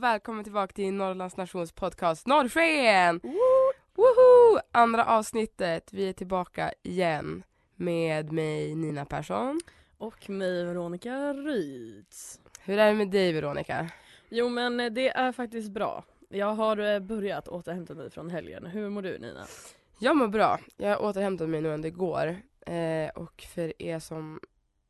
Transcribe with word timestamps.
Och 0.00 0.04
välkommen 0.04 0.44
tillbaka 0.44 0.72
till 0.72 0.92
Norrlands 0.92 1.36
nations 1.36 1.72
podcast 1.72 2.26
Norrsken! 2.26 3.20
Woho! 3.94 4.60
Andra 4.72 5.04
avsnittet, 5.04 5.92
vi 5.92 6.08
är 6.08 6.12
tillbaka 6.12 6.72
igen 6.82 7.42
med 7.76 8.32
mig 8.32 8.74
Nina 8.74 9.04
Persson. 9.04 9.60
Och 9.98 10.30
mig 10.30 10.64
Veronica 10.64 11.32
Ryds. 11.32 12.40
Hur 12.64 12.78
är 12.78 12.88
det 12.88 12.94
med 12.94 13.10
dig 13.10 13.32
Veronica? 13.32 13.90
Jo 14.28 14.48
men 14.48 14.80
eh, 14.80 14.90
det 14.90 15.08
är 15.08 15.32
faktiskt 15.32 15.70
bra. 15.70 16.04
Jag 16.28 16.54
har 16.54 16.76
eh, 16.76 16.98
börjat 16.98 17.48
återhämta 17.48 17.94
mig 17.94 18.10
från 18.10 18.30
helgen. 18.30 18.66
Hur 18.66 18.90
mår 18.90 19.02
du 19.02 19.18
Nina? 19.18 19.46
Jag 19.98 20.16
mår 20.16 20.28
bra. 20.28 20.58
Jag 20.76 21.02
återhämtade 21.02 21.50
mig 21.50 21.60
nu 21.60 21.68
under 21.68 21.88
igår. 21.88 22.36
Eh, 22.66 23.10
och 23.14 23.44
för 23.54 23.82
er 23.82 23.98
som 23.98 24.40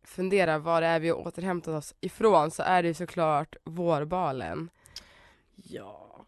funderar 0.05 0.59
var 0.59 0.81
det 0.81 0.87
är 0.87 1.01
vi 1.01 1.09
har 1.09 1.27
återhämtat 1.27 1.75
oss 1.75 1.95
ifrån 2.01 2.51
så 2.51 2.63
är 2.63 2.83
det 2.83 2.95
såklart 2.95 3.57
vårbalen 3.65 4.71
Ja. 5.65 6.25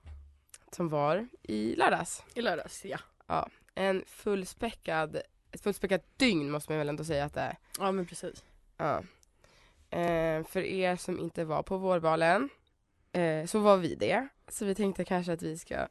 som 0.72 0.88
var 0.88 1.28
i 1.42 1.74
lördags. 1.76 2.22
I 2.34 2.42
lördags, 2.42 2.84
ja. 2.84 3.48
En 3.74 4.04
fullspäckad, 4.06 5.16
ett 5.52 5.60
fullspäckat 5.60 6.02
dygn 6.16 6.50
måste 6.50 6.72
man 6.72 6.78
väl 6.78 6.88
ändå 6.88 7.04
säga 7.04 7.24
att 7.24 7.34
det 7.34 7.40
är. 7.40 7.56
Ja 7.78 7.92
men 7.92 8.06
precis. 8.06 8.44
Ja. 8.76 9.02
Eh, 9.90 10.44
för 10.46 10.60
er 10.62 10.96
som 10.96 11.18
inte 11.18 11.44
var 11.44 11.62
på 11.62 11.76
vårbalen 11.78 12.48
eh, 13.12 13.46
så 13.46 13.58
var 13.58 13.76
vi 13.76 13.94
det. 13.94 14.28
Så 14.48 14.64
vi 14.64 14.74
tänkte 14.74 15.04
kanske 15.04 15.32
att 15.32 15.42
vi 15.42 15.58
ska 15.58 15.86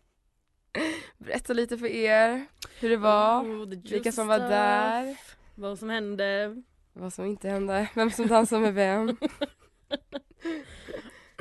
berätta 1.17 1.53
lite 1.53 1.77
för 1.77 1.85
er 1.87 2.45
hur 2.79 2.89
det 2.89 2.97
var, 2.97 3.41
Oh, 3.43 3.65
vilka 3.67 4.11
som 4.11 4.27
var 4.27 4.37
stuff. 4.37 4.49
där, 4.49 5.17
Vad 5.55 5.79
som 5.79 5.89
hände. 5.89 6.61
vad 6.93 7.13
som 7.13 7.25
inte 7.25 7.49
hände, 7.49 7.87
vem 7.95 8.11
som 8.11 8.27
dansade 8.27 8.61
med 8.61 8.73
vem. 8.73 9.17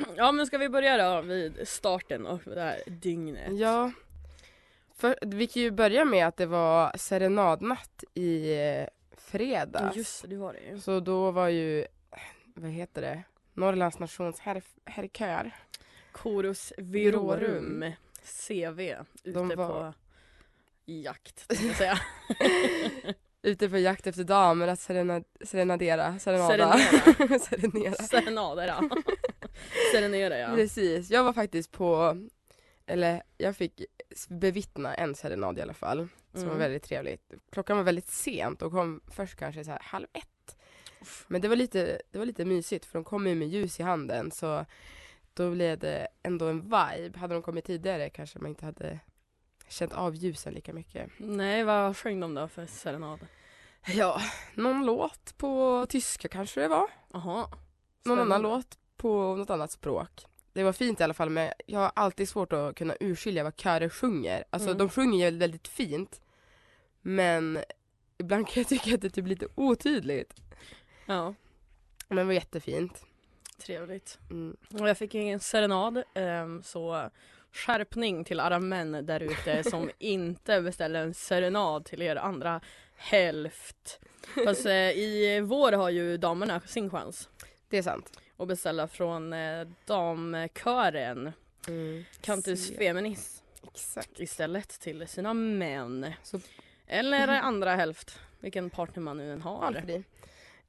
Ja 0.17 0.31
men 0.31 0.47
ska 0.47 0.57
vi 0.57 0.69
börja 0.69 0.97
då 1.15 1.21
vid 1.21 1.67
starten 1.67 2.27
av 2.27 2.41
det 2.45 2.61
här 2.61 2.81
dygnet? 2.87 3.59
Ja, 3.59 3.91
för, 4.95 5.15
vi 5.21 5.47
kan 5.47 5.61
ju 5.61 5.71
börja 5.71 6.05
med 6.05 6.27
att 6.27 6.37
det 6.37 6.45
var 6.45 6.97
serenadnatt 6.97 8.03
i 8.13 8.53
eh, 8.59 8.85
fredags. 9.17 9.95
Just 9.95 10.29
det, 10.29 10.37
var 10.37 10.53
det 10.53 10.59
ju. 10.59 10.79
Så 10.79 10.99
då 10.99 11.31
var 11.31 11.47
ju, 11.47 11.85
vad 12.55 12.71
heter 12.71 13.01
det, 13.01 13.23
Norrlands 13.53 13.99
nations 13.99 14.39
herr, 14.39 14.61
herrkör. 14.85 15.51
Chorus 16.11 16.73
Virorum. 16.77 17.79
Virorum 17.79 17.93
CV 18.47 18.79
ute 19.23 19.39
De 19.39 19.47
var- 19.49 19.67
på 19.67 19.93
jakt 20.85 21.47
tänkte 21.47 21.65
jag 21.67 21.75
säga. 21.75 21.99
Ute 23.43 23.69
på 23.69 23.77
jakt 23.77 24.07
efter 24.07 24.23
damer 24.23 24.67
att 24.67 24.79
serena, 24.79 25.23
serenadera, 25.45 26.19
serenada. 26.19 26.77
Serenera. 26.77 27.39
Serenera. 27.39 27.93
Serenader 27.93 28.67
ja. 28.67 28.89
Serenera 29.93 30.37
ja. 30.37 30.55
Precis, 30.55 31.09
jag 31.11 31.23
var 31.23 31.33
faktiskt 31.33 31.71
på, 31.71 32.17
eller 32.85 33.23
jag 33.37 33.55
fick 33.55 33.81
bevittna 34.29 34.93
en 34.95 35.15
serenad 35.15 35.57
i 35.57 35.61
alla 35.61 35.73
fall. 35.73 36.07
Som 36.33 36.41
var 36.41 36.47
Mm. 36.47 36.59
väldigt 36.59 36.83
trevligt. 36.83 37.31
Klockan 37.51 37.77
var 37.77 37.83
väldigt 37.83 38.09
sent 38.09 38.61
och 38.61 38.71
kom 38.71 39.01
först 39.07 39.35
kanske 39.35 39.63
så 39.63 39.77
halv 39.81 40.07
ett. 40.13 40.55
Men 41.27 41.41
det 41.41 41.47
var 41.47 41.55
lite, 41.55 42.01
det 42.11 42.17
var 42.17 42.25
lite 42.25 42.45
mysigt 42.45 42.85
för 42.85 42.93
de 42.99 43.03
kom 43.03 43.27
ju 43.27 43.35
med 43.35 43.47
ljus 43.47 43.79
i 43.79 43.83
handen 43.83 44.31
så 44.31 44.65
då 45.33 45.51
blev 45.51 45.79
det 45.79 46.07
ändå 46.23 46.45
en 46.47 46.61
vibe. 46.61 47.19
Hade 47.19 47.33
de 47.33 47.41
kommit 47.43 47.65
tidigare 47.65 48.09
kanske 48.09 48.39
man 48.39 48.49
inte 48.49 48.65
hade 48.65 48.99
känt 49.67 49.93
av 49.93 50.15
ljusen 50.15 50.53
lika 50.53 50.73
mycket. 50.73 51.09
Nej, 51.17 51.63
vad 51.63 51.97
sjöng 51.97 52.19
de 52.19 52.33
då 52.33 52.47
för 52.47 52.65
serenad? 52.65 53.19
Ja, 53.87 54.21
någon 54.55 54.85
låt 54.85 55.37
på 55.37 55.85
tyska 55.89 56.27
kanske 56.27 56.61
det 56.61 56.67
var. 56.67 56.87
Jaha. 57.13 57.47
Någon 58.05 58.19
annan 58.19 58.41
låt 58.41 58.77
på 59.01 59.35
något 59.35 59.49
annat 59.49 59.71
språk. 59.71 60.09
Det 60.53 60.63
var 60.63 60.73
fint 60.73 60.99
i 60.99 61.03
alla 61.03 61.13
fall 61.13 61.29
men 61.29 61.51
jag 61.65 61.79
har 61.79 61.91
alltid 61.95 62.29
svårt 62.29 62.53
att 62.53 62.75
kunna 62.75 62.95
urskilja 62.99 63.43
vad 63.43 63.59
körer 63.59 63.89
sjunger. 63.89 64.43
Alltså 64.49 64.69
Mm. 64.69 64.77
de 64.77 64.89
sjunger 64.89 65.31
ju 65.31 65.37
väldigt 65.37 65.67
fint. 65.67 66.21
Men 67.01 67.59
ibland 68.17 68.47
kan 68.47 68.61
jag 68.61 68.67
tycka 68.67 68.95
att 68.95 69.01
det 69.01 69.07
är 69.07 69.09
typ 69.09 69.27
lite 69.27 69.47
otydligt. 69.55 70.33
Ja, 71.05 71.33
Men 72.07 72.17
det 72.17 72.23
var 72.23 72.33
jättefint. 72.33 73.05
trevligt. 73.65 74.19
Mm. 74.29 74.57
Och 74.79 74.89
jag 74.89 74.97
fick 74.97 75.15
ingen 75.15 75.39
serenad, 75.39 76.03
ehm, 76.13 76.63
så 76.63 77.09
skärpning 77.51 78.23
till 78.23 78.39
alla 78.39 78.59
män 78.59 79.05
där 79.05 79.19
ute 79.19 79.63
som 79.69 79.89
inte 79.99 80.61
beställer 80.61 81.03
en 81.03 81.13
serenad 81.13 81.85
till 81.85 82.01
er 82.01 82.15
andra 82.15 82.61
hälft. 82.95 83.99
Fast 84.45 84.65
eh, 84.65 84.73
i 84.91 85.41
vår 85.43 85.71
har 85.71 85.89
ju 85.89 86.17
damerna 86.17 86.59
sin 86.61 86.89
chans 86.89 87.29
Det 87.69 87.77
är 87.77 87.81
sant. 87.83 88.19
Att 88.41 88.47
beställa 88.47 88.87
från 88.87 89.33
eh, 89.33 89.67
damkören 89.85 91.31
Mm. 91.67 92.03
Cantus. 92.21 92.75
Feminis 92.77 93.43
Exakt. 93.63 94.19
istället 94.19 94.69
till 94.79 95.07
sina 95.07 95.33
män. 95.33 96.13
Så- 96.23 96.39
Eller 96.87 97.27
andra 97.27 97.75
hälft, 97.75 98.19
vilken 98.39 98.69
partner 98.69 99.03
man 99.03 99.17
nu 99.17 99.31
än 99.33 99.41
har. 99.41 99.83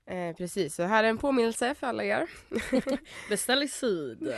Eh, 0.07 0.37
precis, 0.37 0.75
så 0.75 0.83
här 0.83 1.05
är 1.05 1.09
en 1.09 1.19
påminnelse 1.19 1.75
för 1.75 1.87
alla 1.87 2.05
er. 2.05 2.29
Beställ 3.29 3.63
i 3.63 3.69
syd. 3.69 4.35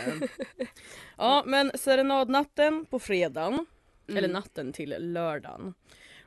ja 1.16 1.42
men 1.46 1.70
serenadnatten 1.74 2.86
på 2.86 2.98
fredagen, 2.98 3.66
Mm. 4.08 4.18
eller 4.18 4.28
natten 4.28 4.72
till 4.72 4.96
lördagen. 4.98 5.74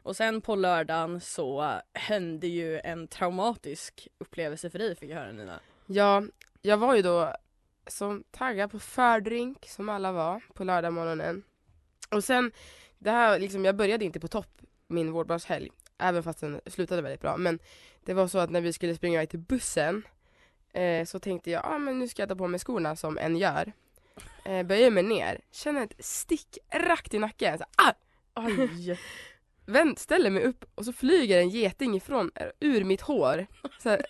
Och 0.04 0.16
sen 0.16 0.42
på 0.42 0.56
lördagen 0.56 1.22
så 1.22 1.74
hände 1.94 2.48
ju 2.48 2.80
en 2.80 3.08
traumatisk 3.08 4.08
upplevelse 4.18 4.70
för 4.70 4.80
dig 4.80 4.96
fick 4.96 5.10
jag 5.10 5.16
höra 5.18 5.32
Nina. 5.32 5.60
Ja, 5.86 6.24
jag 6.62 6.78
var 6.78 6.96
ju 6.96 7.02
då 7.02 7.34
som 7.88 8.24
taggad 8.32 8.72
på 8.72 8.80
fördrink 8.80 9.66
som 9.70 9.90
alla 9.90 10.12
var 10.12 10.42
på 10.54 10.64
lördag 10.64 10.94
morgonen. 10.94 11.44
Och 12.10 12.24
sen, 12.24 12.52
det 12.98 13.12
här 13.12 13.40
liksom, 13.40 13.66
jag 13.66 13.76
började 13.76 14.06
inte 14.06 14.20
på 14.20 14.28
topp 14.28 14.62
min 14.88 15.12
vårdbarnshelg, 15.12 15.72
även 15.98 16.24
fast 16.24 16.40
den 16.40 16.62
slutade 16.66 17.02
väldigt 17.02 17.22
bra. 17.22 17.38
Men 17.38 17.60
det 18.06 18.14
var 18.14 18.28
så 18.28 18.38
att 18.38 18.50
när 18.50 18.62
vi 18.62 18.74
skulle 18.74 18.96
springa 18.96 19.14
iväg 19.14 19.30
till 19.30 19.40
bussen 19.40 20.04
eh, 20.74 21.06
så 21.06 21.20
tänkte 21.20 21.52
jag, 21.52 21.66
ah, 21.66 21.78
men 21.78 22.00
nu 22.00 22.08
ska 22.08 22.22
jag 22.22 22.30
ta 22.30 22.36
på 22.36 22.48
mig 22.48 22.60
skorna 22.60 22.96
som 22.96 23.18
en 23.18 23.38
gör. 23.38 23.74
Eh, 24.46 24.64
böjer 24.64 24.92
mig 24.92 25.04
ner, 25.04 25.42
känner 25.52 25.84
ett 25.84 26.06
stick 26.06 26.58
rakt 26.74 27.14
i 27.14 27.20
nacken. 27.20 27.58
Så, 27.58 27.66
ah! 27.76 27.94
Oj! 28.36 29.00
Vänd, 29.68 30.00
ställer 30.00 30.30
mig 30.30 30.44
upp 30.44 30.66
och 30.76 30.86
så 30.86 30.94
flyger 30.94 31.40
en 31.40 31.50
geting 31.50 31.96
ifrån, 31.96 32.32
ur 32.60 32.84
mitt 32.84 33.02
hår. 33.02 33.48
Så, 33.80 33.90
här. 33.90 34.06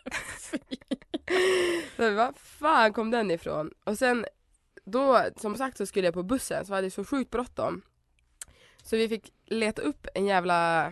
så 1.97 2.12
vad 2.12 2.38
fan 2.38 2.94
kom 2.94 3.12
den 3.12 3.31
ifrån? 3.31 3.72
Och 3.84 3.97
sen 3.97 4.25
då, 4.85 5.23
som 5.35 5.56
sagt 5.56 5.78
så 5.78 5.85
skulle 5.85 6.07
jag 6.07 6.13
på 6.13 6.23
bussen 6.23 6.66
så 6.66 6.73
hade 6.73 6.85
jag 6.85 6.94
så 6.94 7.06
sjukt 7.06 7.31
bråttom. 7.31 7.81
Så 8.84 8.97
vi 8.97 9.09
fick 9.09 9.34
leta 9.45 9.81
upp 9.81 10.07
en 10.13 10.25
jävla 10.25 10.88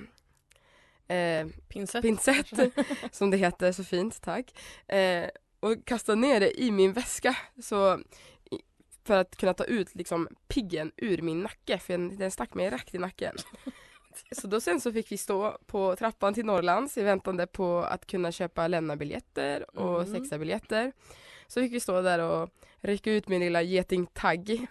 eh, 1.07 1.47
Pinsett. 1.67 2.01
som 3.11 3.31
det 3.31 3.37
heter 3.37 3.71
så 3.71 3.83
fint, 3.83 4.21
tack. 4.21 4.59
Eh, 4.87 5.29
och 5.59 5.85
kasta 5.85 6.15
ner 6.15 6.39
det 6.39 6.61
i 6.61 6.71
min 6.71 6.94
väska 6.94 7.38
så, 7.61 8.00
för 9.03 9.18
att 9.18 9.38
kunna 9.38 9.53
ta 9.53 9.63
ut 9.63 9.95
liksom 9.95 10.27
piggen 10.47 10.91
ur 10.97 11.21
min 11.21 11.41
nacke 11.41 11.77
för 11.77 11.94
den, 11.94 12.18
den 12.18 12.31
stack 12.31 12.53
mig 12.53 12.69
rakt 12.69 12.95
i 12.95 12.97
nacken. 12.97 13.35
Så 14.31 14.47
då 14.47 14.59
sen 14.62 14.81
så 14.81 14.91
fick 14.91 15.12
vi 15.12 15.17
stå 15.17 15.57
på 15.65 15.95
trappan 15.95 16.33
till 16.33 16.45
Norrlands 16.45 16.97
i 16.97 17.03
väntande 17.03 17.47
på 17.47 17.77
att 17.77 18.06
kunna 18.07 18.31
köpa 18.31 18.67
lämnabiljetter 18.67 19.77
och 19.79 20.01
Mm. 20.01 20.13
sexabiljetter. 20.13 20.91
Så 21.47 21.62
fick 21.62 21.73
vi 21.73 21.79
stå 21.79 22.01
där 22.01 22.19
och 22.19 22.50
rycka 22.81 23.12
ut 23.12 23.27
min 23.27 23.39
lilla 23.39 23.62
getingtagg. 23.62 24.67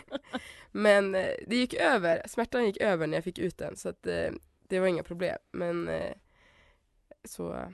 Men 0.70 1.14
eh, 1.14 1.26
det 1.46 1.56
gick 1.56 1.74
över, 1.74 2.22
smärtan 2.28 2.64
gick 2.66 2.76
över 2.76 3.06
när 3.06 3.16
jag 3.16 3.24
fick 3.24 3.38
ut 3.38 3.58
den 3.58 3.76
så 3.76 3.88
att 3.88 4.06
eh, 4.06 4.30
det 4.68 4.80
var 4.80 4.86
inga 4.86 5.02
problem. 5.02 5.38
Men 5.52 5.88
eh, 5.88 6.12
så 7.24 7.64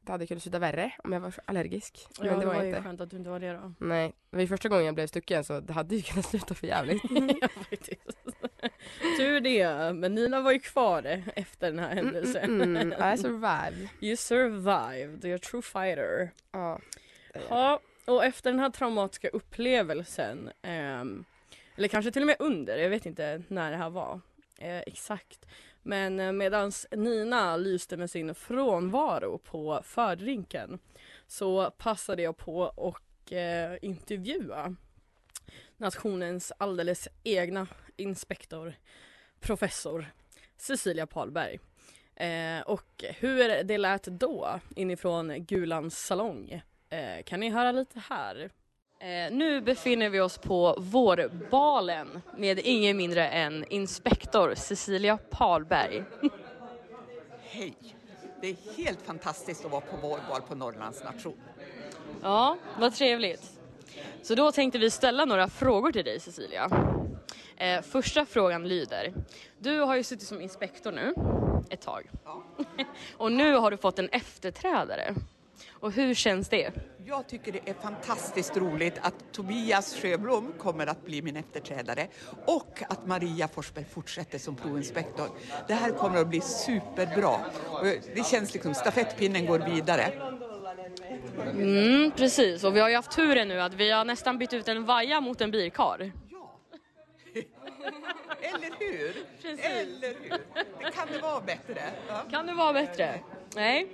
det 0.00 0.12
hade 0.12 0.26
kunnat 0.26 0.42
sluta 0.42 0.58
värre 0.58 0.92
om 1.04 1.12
jag 1.12 1.20
var 1.20 1.34
allergisk. 1.44 2.06
Men 2.18 2.28
Ja, 2.28 2.36
det 2.36 2.46
var, 2.46 2.62
ju 2.62 2.68
inte. 2.68 2.82
skönt 2.82 3.00
att 3.00 3.10
du 3.10 3.16
inte 3.16 3.30
var 3.30 3.40
det 3.40 3.52
då. 3.52 3.74
Nej, 3.78 4.12
det 4.30 4.36
var 4.36 4.40
ju 4.40 4.46
första 4.48 4.68
gången 4.68 4.84
jag 4.86 4.94
blev 4.94 5.06
stucken 5.06 5.44
så 5.44 5.60
det 5.60 5.72
hade 5.72 5.96
ju 5.96 6.02
kunnat 6.02 6.26
sluta 6.26 6.54
för 6.54 6.66
jävligt. 6.66 7.02
Tur 9.16 9.40
det, 9.40 9.92
men 9.94 10.14
Nina 10.14 10.40
var 10.40 10.52
ju 10.52 10.58
kvar 10.58 11.22
efter 11.36 11.66
den 11.66 11.78
här 11.78 11.94
händelsen. 11.94 12.60
Mm, 12.62 12.76
mm, 12.76 13.12
I 13.14 13.18
survived. 13.18 13.88
You 14.00 14.16
survived, 14.16 15.24
you're 15.24 15.36
a 15.36 15.48
true 15.50 15.62
fighter. 15.62 16.30
Ja. 16.52 16.80
Ja, 17.48 17.80
och 18.04 18.24
efter 18.24 18.50
den 18.50 18.60
här 18.60 18.70
traumatiska 18.70 19.28
upplevelsen, 19.28 20.50
ehm, 20.62 21.24
eller 21.76 21.88
kanske 21.88 22.12
till 22.12 22.22
och 22.22 22.26
med 22.26 22.36
under, 22.38 22.78
jag 22.78 22.90
vet 22.90 23.06
inte 23.06 23.42
när 23.48 23.70
det 23.70 23.76
här 23.76 23.90
var 23.90 24.20
eh, 24.58 24.78
exakt. 24.80 25.46
Men 25.82 26.20
eh, 26.20 26.32
medans 26.32 26.86
Nina 26.90 27.56
lyste 27.56 27.96
med 27.96 28.10
sin 28.10 28.34
frånvaro 28.34 29.38
på 29.38 29.80
fördrinken 29.84 30.78
så 31.26 31.70
passade 31.70 32.22
jag 32.22 32.36
på 32.36 32.58
och 32.60 33.32
eh, 33.32 33.78
intervjua 33.82 34.76
nationens 35.82 36.52
alldeles 36.58 37.08
egna 37.24 37.66
inspektor, 37.96 38.74
professor 39.40 40.06
Cecilia 40.56 41.06
Palberg. 41.06 41.58
Eh, 42.14 42.60
och 42.66 43.04
hur 43.18 43.64
det 43.64 43.78
lät 43.78 44.04
då 44.04 44.60
inifrån 44.76 45.44
Gulans 45.44 46.06
salong 46.06 46.62
eh, 46.90 47.22
kan 47.24 47.40
ni 47.40 47.50
höra 47.50 47.72
lite 47.72 48.02
här. 48.08 48.50
Eh, 48.98 49.32
nu 49.32 49.60
befinner 49.60 50.10
vi 50.10 50.20
oss 50.20 50.38
på 50.38 50.76
vårbalen 50.78 52.22
med 52.36 52.58
ingen 52.58 52.96
mindre 52.96 53.28
än 53.28 53.64
inspektor 53.68 54.54
Cecilia 54.54 55.18
Palberg. 55.30 56.04
Hej! 57.40 57.74
Det 58.40 58.48
är 58.48 58.76
helt 58.76 59.02
fantastiskt 59.02 59.64
att 59.64 59.70
vara 59.70 59.80
på 59.80 59.96
vår 60.02 60.20
bal 60.28 60.42
på 60.42 60.54
Norrlands 60.54 61.04
nation. 61.04 61.40
Ja, 62.22 62.56
vad 62.78 62.94
trevligt. 62.94 63.61
Så 64.22 64.34
då 64.34 64.52
tänkte 64.52 64.78
vi 64.78 64.90
ställa 64.90 65.24
några 65.24 65.48
frågor 65.48 65.92
till 65.92 66.04
dig 66.04 66.20
Cecilia. 66.20 66.70
Eh, 67.56 67.82
första 67.82 68.26
frågan 68.26 68.68
lyder, 68.68 69.14
du 69.58 69.80
har 69.80 69.96
ju 69.96 70.02
suttit 70.02 70.28
som 70.28 70.40
inspektor 70.40 70.92
nu 70.92 71.14
ett 71.70 71.80
tag. 71.80 72.10
Ja. 72.24 72.42
Och 73.16 73.32
nu 73.32 73.54
har 73.54 73.70
du 73.70 73.76
fått 73.76 73.98
en 73.98 74.08
efterträdare. 74.08 75.14
Och 75.70 75.92
hur 75.92 76.14
känns 76.14 76.48
det? 76.48 76.70
Jag 77.06 77.28
tycker 77.28 77.52
det 77.52 77.70
är 77.70 77.74
fantastiskt 77.74 78.56
roligt 78.56 78.94
att 79.00 79.14
Tobias 79.32 79.94
Sjöblom 79.94 80.52
kommer 80.58 80.86
att 80.86 81.04
bli 81.04 81.22
min 81.22 81.36
efterträdare 81.36 82.08
och 82.46 82.82
att 82.88 83.06
Maria 83.06 83.48
Forsberg 83.48 83.84
fortsätter 83.84 84.38
som 84.38 84.56
provinspektor. 84.56 85.28
Det 85.68 85.74
här 85.74 85.90
kommer 85.90 86.20
att 86.20 86.28
bli 86.28 86.40
superbra. 86.40 87.40
Det 88.14 88.26
känns 88.26 88.54
liksom, 88.54 88.74
stafettpinnen 88.74 89.46
går 89.46 89.58
vidare. 89.58 90.31
Mm, 91.50 92.10
precis, 92.10 92.64
och 92.64 92.76
vi 92.76 92.80
har 92.80 92.88
ju 92.88 92.96
haft 92.96 93.10
turen 93.10 93.48
nu 93.48 93.60
att 93.60 93.74
vi 93.74 93.90
har 93.90 94.04
nästan 94.04 94.38
bytt 94.38 94.52
ut 94.52 94.68
en 94.68 94.84
vaja 94.84 95.20
mot 95.20 95.40
en 95.40 95.50
bilkar. 95.50 96.12
Ja. 96.30 96.58
Eller 98.40 98.70
hur? 98.78 99.12
Precis. 99.42 99.66
Eller 99.66 100.14
hur? 100.22 100.30
Det 100.84 100.90
kan 100.94 101.08
det 101.12 101.18
vara 101.18 101.40
bättre? 101.40 101.82
Ja. 102.08 102.22
Kan 102.30 102.46
det 102.46 102.52
vara 102.52 102.72
bättre? 102.72 103.20
Nej. 103.54 103.88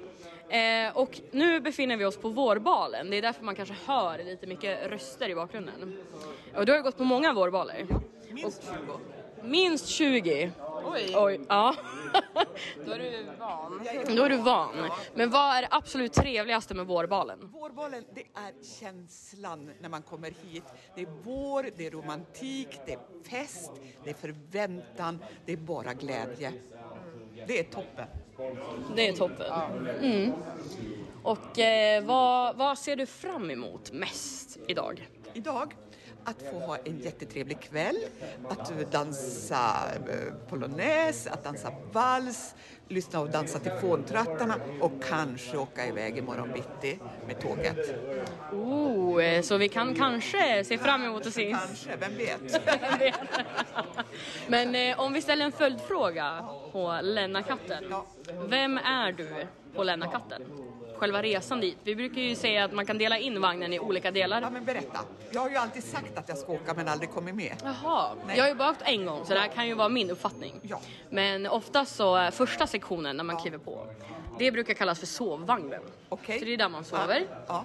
Eh, 0.49 0.97
och 0.97 1.21
nu 1.31 1.61
befinner 1.61 1.97
vi 1.97 2.05
oss 2.05 2.17
på 2.17 2.29
vårbalen. 2.29 3.11
Det 3.11 3.17
är 3.17 3.23
därför 3.23 3.45
man 3.45 3.55
kanske 3.55 3.75
hör 3.87 4.19
lite 4.19 4.47
mycket 4.47 4.91
röster 4.91 5.29
i 5.29 5.35
bakgrunden. 5.35 5.99
Och 6.57 6.67
du 6.67 6.73
har 6.73 6.77
ju 6.77 6.83
gått 6.83 6.97
på 6.97 7.05
många 7.05 7.33
vårbaler. 7.33 7.87
Minst 8.31 8.63
20. 8.65 9.01
Minst 9.43 9.89
20. 9.89 10.53
Oj, 10.93 11.17
Oj, 11.17 11.41
ja. 11.49 11.75
då 12.87 12.93
är 12.93 12.99
du 12.99 13.27
van. 13.39 13.87
Då 14.17 14.25
är 14.25 14.29
du 14.29 14.37
van. 14.37 14.91
Men 15.15 15.31
vad 15.31 15.57
är 15.57 15.63
det 15.63 15.69
absolut 15.71 16.13
trevligaste 16.13 16.75
med 16.75 16.87
vårbalen? 16.87 17.39
Vårbalen, 17.53 18.05
det 18.15 18.21
är 18.21 18.81
känslan 18.81 19.71
när 19.81 19.89
man 19.89 20.03
kommer 20.03 20.33
hit. 20.43 20.65
Det 20.95 21.03
är 21.03 21.09
vår, 21.23 21.71
det 21.77 21.87
är 21.87 21.91
romantik, 21.91 22.69
det 22.87 22.93
är 22.93 22.99
fest, 23.31 23.71
det 24.05 24.11
är 24.11 24.15
förväntan, 24.15 25.25
det 25.47 25.53
är 25.53 25.57
bara 25.57 25.95
glädje. 25.95 26.53
Det 27.47 27.59
är 27.59 27.65
toppen. 27.65 28.07
Det 28.97 29.09
är 29.09 29.13
toppen. 29.13 29.87
Mm. 30.03 30.33
Och 31.23 31.59
eh, 31.59 32.05
vad, 32.05 32.57
vad 32.57 32.79
ser 32.79 32.97
du 32.97 33.07
fram 33.07 33.51
emot 33.51 33.93
mest 33.93 34.59
idag? 34.67 35.09
Idag 35.35 35.75
att 36.25 36.43
få 36.51 36.59
ha 36.59 36.77
en 36.77 36.99
jättetrevlig 36.99 37.61
kväll, 37.61 37.97
att 38.49 38.93
dansa 38.93 39.61
eh, 39.95 40.49
polonaise, 40.49 41.31
att 41.31 41.45
dansa 41.45 41.73
vals, 41.93 42.55
lyssna 42.89 43.21
och 43.21 43.31
dansa 43.31 43.59
till 43.59 43.73
fåntrattarna 43.81 44.55
och 44.81 44.93
kanske 45.09 45.57
åka 45.57 45.87
iväg 45.87 46.19
imorgon 46.19 46.53
bitti 46.53 46.99
med 47.27 47.41
tåget. 47.41 47.95
Oh, 48.53 49.43
så 49.43 49.57
vi 49.57 49.69
kan 49.69 49.95
kanske 49.95 50.65
se 50.65 50.79
fram 50.79 51.05
emot 51.05 51.27
att 51.27 51.35
se 51.35 51.51
Kanske, 51.51 51.97
vem 52.01 52.17
vet? 52.17 52.63
Men 54.47 54.75
eh, 54.75 55.01
om 55.01 55.13
vi 55.13 55.23
ställer 55.23 55.45
en 55.45 55.53
följdfråga 55.53 56.45
på 56.73 56.99
Lennakatten. 57.03 57.95
Vem 58.49 58.79
är 58.79 59.13
du 59.13 59.47
på 59.75 59.85
Lennakatten? 59.85 60.43
Själva 60.99 61.23
resan 61.23 61.61
dit. 61.61 61.77
Vi 61.83 61.95
brukar 61.97 62.21
ju 62.21 62.35
säga 62.35 62.65
att 62.65 62.73
man 62.73 62.87
kan 62.87 62.99
dela 62.99 63.19
in 63.19 63.41
vagnen 63.41 63.73
i 63.73 63.79
olika 63.81 64.09
Ja, 64.09 64.13
delar. 64.13 64.51
men 64.51 64.65
berätta. 64.65 64.99
Jag 65.31 65.41
har 65.41 65.51
ju 65.51 65.57
alltid 65.57 65.85
sagt 65.85 66.19
att 66.19 66.29
jag 66.29 66.39
ska 66.39 66.53
åka 66.53 66.75
men 66.75 66.89
aldrig 66.89 67.11
kommit 67.11 67.35
med. 67.35 67.57
Jaha, 67.65 68.11
Nej. 68.27 68.37
jag 68.37 68.45
har 68.45 68.49
ju 68.49 68.55
bara 68.55 68.71
åkt 68.71 68.83
en 68.85 69.07
gång 69.07 69.25
så 69.27 69.35
det 69.35 69.41
här 69.41 69.49
kan 69.49 69.67
ju 69.69 69.75
vara 69.75 69.89
min 69.89 70.11
uppfattning. 70.11 70.55
Ja. 70.63 70.81
Men 71.11 71.47
oftast 71.47 71.97
så, 71.97 72.17
är 72.17 72.31
första 72.31 72.67
sektionen 72.67 73.17
när 73.17 73.25
man 73.25 73.37
kliver 73.37 73.59
på, 73.59 73.87
det 74.39 74.53
brukar 74.53 74.75
kallas 74.75 74.99
för 74.99 75.07
sovvagnen. 75.07 75.83
Okej. 76.09 76.39
Så 76.39 76.45
det 76.45 76.53
är 76.53 76.57
där 76.57 76.69
man 76.69 76.85
sover. 76.85 77.27
Ja. 77.47 77.65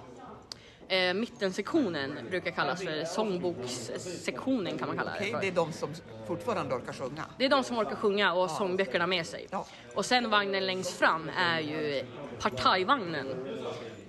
Eh, 0.88 1.14
mittensektionen 1.14 2.18
brukar 2.30 2.50
kallas 2.50 2.82
för 2.82 3.04
sångbokssektionen 3.04 4.78
kan 4.78 4.88
man 4.88 4.96
kalla 4.98 5.10
det 5.10 5.16
Okej, 5.18 5.32
för. 5.32 5.40
det 5.40 5.48
är 5.48 5.52
de 5.52 5.72
som 5.72 5.88
fortfarande 6.26 6.74
orkar 6.74 6.92
sjunga. 6.92 7.24
Det 7.38 7.44
är 7.44 7.48
de 7.48 7.64
som 7.64 7.78
orkar 7.78 7.96
sjunga 7.96 8.32
och 8.32 8.40
har 8.40 8.48
sångböckerna 8.48 9.06
med 9.06 9.26
sig. 9.26 9.46
Ja. 9.50 9.66
Och 9.94 10.06
sen 10.06 10.30
vagnen 10.30 10.66
längst 10.66 10.98
fram 10.98 11.30
är 11.38 11.60
ju 11.60 12.04
partajvagnen. 12.40 13.34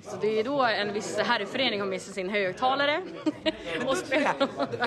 Så 0.01 0.17
det 0.21 0.39
är 0.39 0.43
då 0.43 0.61
en 0.63 0.93
viss 0.93 1.17
herrförening 1.17 1.79
har 1.79 1.87
med 1.87 2.01
sig 2.01 2.13
sin 2.13 2.29
högtalare. 2.29 3.01
Men 3.79 3.87
och 3.87 3.95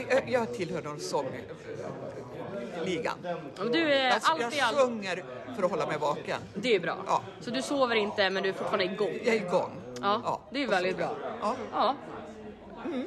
jag, 0.09 0.29
jag 0.29 0.55
tillhör 0.55 0.83
någon 0.83 1.01
sångligan. 1.01 3.15
Du 3.73 3.93
är 3.93 4.05
Jag, 4.09 4.21
allt 4.23 4.57
jag 4.57 4.75
sjunger 4.75 5.25
för 5.57 5.63
att 5.63 5.71
hålla 5.71 5.87
mig 5.87 5.99
vaken. 5.99 6.41
det 6.55 6.75
är 6.75 6.81
bra. 6.81 6.97
Ja. 7.07 7.23
Så 7.41 7.51
du 7.51 7.63
sover 7.63 7.97
inte 7.97 8.31
men 8.31 8.43
du 8.43 8.49
är 8.49 8.53
fortfarande 8.53 8.85
igång. 8.85 9.19
Jag 9.25 9.35
är 9.35 9.47
igång. 9.47 9.71
Ja, 10.03 10.41
det 10.51 10.63
är 10.63 10.67
väldigt 10.67 10.97
bra. 10.97 11.17
Ja. 11.43 11.57
Ja. 11.73 11.95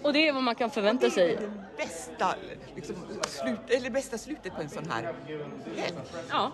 Och 0.03 0.13
det 0.13 0.27
är 0.27 0.33
vad 0.33 0.43
man 0.43 0.55
kan 0.55 0.69
förvänta 0.69 1.09
sig. 1.09 1.35
Det 1.35 1.51
bästa, 1.77 2.35
liksom, 2.75 2.95
slut, 3.27 3.59
eller 3.67 3.89
bästa 3.89 4.17
slutet 4.17 4.55
på 4.55 4.61
en 4.61 4.69
sån 4.69 4.85
här 4.89 5.03
helg. 5.03 5.93
Ja, 6.29 6.51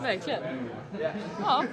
verkligen. 0.00 0.70
Ja. 1.42 1.64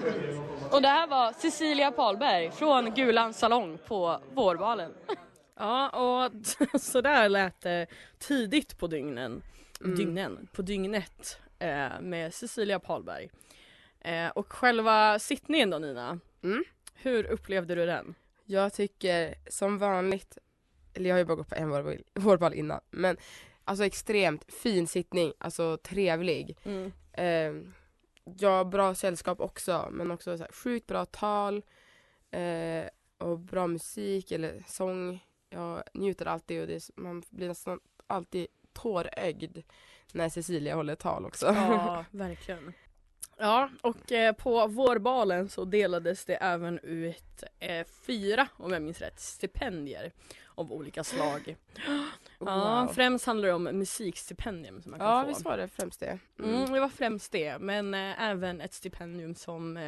Och 0.71 0.81
det 0.81 0.88
här 0.88 1.07
var 1.07 1.33
Cecilia 1.33 1.91
Palberg 1.91 2.51
från 2.51 2.94
Gulans 2.94 3.39
salong 3.39 3.77
på 3.88 4.19
Vårbalen. 4.33 4.94
Ja, 5.59 5.90
och 5.90 6.31
så 6.81 7.02
där 7.02 7.30
lät 7.30 7.61
det 7.61 7.87
tidigt 8.19 8.78
på 8.80 8.87
dygnen, 8.87 9.44
dygnen, 9.80 10.47
på 10.54 10.61
dygnet 10.61 11.40
eh, 11.59 12.02
med 12.02 12.33
Cecilia 12.33 12.80
Palberg. 12.80 13.30
Eh, 13.99 14.28
och 14.28 14.54
själva 14.54 15.19
sittningen 15.19 15.69
då 15.69 15.78
Nina, 15.78 16.19
Mm. 16.44 16.63
Hur 16.94 17.26
upplevde 17.26 17.76
du 17.76 17.85
den? 17.85 18.16
Jag 18.45 18.73
tycker 18.73 19.35
som 19.47 19.78
vanligt, 19.78 20.38
eller 20.94 21.09
jag 21.09 21.16
har 21.16 21.19
ju 21.19 21.26
bara 21.26 21.35
gått 21.35 21.50
på 21.50 21.56
en 21.56 21.69
vårbal, 21.69 22.04
vårbal 22.14 22.54
innan, 22.54 22.80
men 22.90 23.18
alltså 23.64 23.85
extremt 23.85 24.54
fin 24.54 24.88
sittning, 24.88 25.33
alltså 25.38 25.78
trevlig. 25.78 26.57
Mm. 26.64 26.92
Eh, 27.14 27.71
ja, 28.23 28.64
bra 28.64 28.95
sällskap 28.95 29.40
också, 29.40 29.90
men 29.92 30.12
också 30.12 30.38
så 30.38 30.44
här, 30.44 30.52
sjukt 30.52 30.88
bra 30.88 31.06
tal 31.06 31.64
eh, 32.31 32.85
och 33.18 33.40
bra 33.40 33.68
musik 33.68 34.31
eller 34.31 34.64
sång. 34.68 35.19
Jag 35.50 35.83
njuter 35.94 36.26
alltid 36.26 36.62
och 36.62 36.68
det, 36.68 36.90
man 36.95 37.23
blir 37.30 37.47
nästan 37.47 37.80
alltid 38.07 38.47
tårögd 38.73 39.57
när 40.12 40.30
Cecilia 40.30 40.76
håller 40.76 40.95
tal 40.95 41.26
också. 41.26 41.45
Ja, 41.45 42.06
verkligen. 42.12 42.73
Ja, 43.37 43.69
och 43.81 44.11
eh, 44.11 44.33
på 44.33 44.68
vårbalen 44.68 45.49
så 45.49 45.66
delades 45.66 46.25
det 46.25 46.35
även 46.35 46.80
ut 46.80 47.44
eh, 47.59 47.85
fyra, 48.06 48.47
om 48.57 48.71
jag 48.73 48.81
minns 48.81 49.02
rätt, 49.02 49.19
stipendier 49.19 50.11
av 50.56 50.71
olika 50.73 51.04
slag. 51.04 51.56
Ja, 52.45 52.81
Wow. 52.85 52.94
främst 52.94 53.25
handlar 53.25 53.47
det 53.47 53.54
om 53.54 53.63
musikstipendium 53.63 54.81
som 54.81 54.92
man 54.92 54.99
kan 54.99 55.09
Ja, 55.09 55.21
få. 55.21 55.28
visst 55.28 55.45
var 55.45 55.57
det 55.57 55.68
främst 55.68 55.99
det. 55.99 56.19
Mm, 56.40 56.71
det 56.73 56.80
var 56.80 56.90
främst 56.90 57.31
det, 57.31 57.57
men 57.59 57.94
eh, 57.94 58.21
även 58.21 58.61
ett 58.61 58.73
stipendium 58.73 59.35
som 59.35 59.80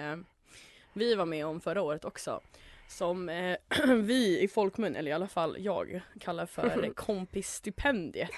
vi 0.94 1.16
var 1.16 1.26
med 1.26 1.46
om 1.46 1.62
förra 1.62 1.82
året 1.82 2.06
också. 2.06 2.42
Som 2.88 3.26
vi 3.88 4.40
i 4.40 4.48
folkmun, 4.48 4.96
eller 4.96 5.12
i 5.12 5.14
alla 5.14 5.28
fall 5.28 5.56
jag, 5.60 6.02
kallar 6.20 6.46
för 6.46 6.92
kompisstipendiet. 6.96 8.30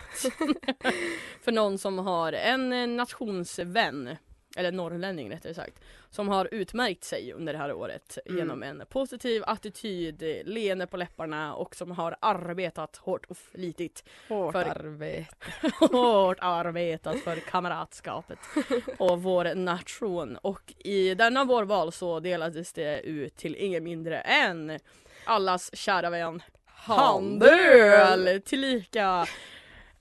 för 1.41 1.51
någon 1.51 1.77
som 1.77 1.99
har 1.99 2.33
en 2.33 2.95
nationsvän, 2.97 4.15
eller 4.57 4.71
norrlänning 4.71 5.31
rättare 5.31 5.53
sagt, 5.53 5.79
som 6.09 6.29
har 6.29 6.49
utmärkt 6.51 7.03
sig 7.03 7.33
under 7.33 7.53
det 7.53 7.59
här 7.59 7.73
året 7.73 8.17
Mm. 8.25 8.37
genom 8.37 8.63
en 8.63 8.83
positiv 8.89 9.43
attityd, 9.47 10.23
leende 10.45 10.87
på 10.87 10.97
läpparna 10.97 11.55
och 11.55 11.75
som 11.75 11.91
har 11.91 12.15
arbetat 12.21 12.95
hårt 12.97 13.25
och 13.25 13.37
flitigt 13.37 14.03
Hårt 14.29 14.51
För- 14.51 14.65
arbete. 14.65 15.27
hårt 15.91 16.37
arbetat 16.41 17.19
för 17.19 17.35
kamratskapet 17.35 18.39
och 18.97 19.21
vår 19.23 19.55
nation. 19.55 20.37
Och 20.37 20.73
i 20.77 21.15
denna 21.15 21.45
vårval 21.45 21.91
så 21.91 22.19
delades 22.19 22.73
det 22.73 22.99
ut 23.01 23.35
till 23.35 23.55
ingen 23.55 23.83
mindre 23.83 24.19
än 24.19 24.79
allas 25.25 25.75
kära 25.75 26.09
vän 26.09 26.41
handöl 26.65 28.41
tillika 28.41 29.25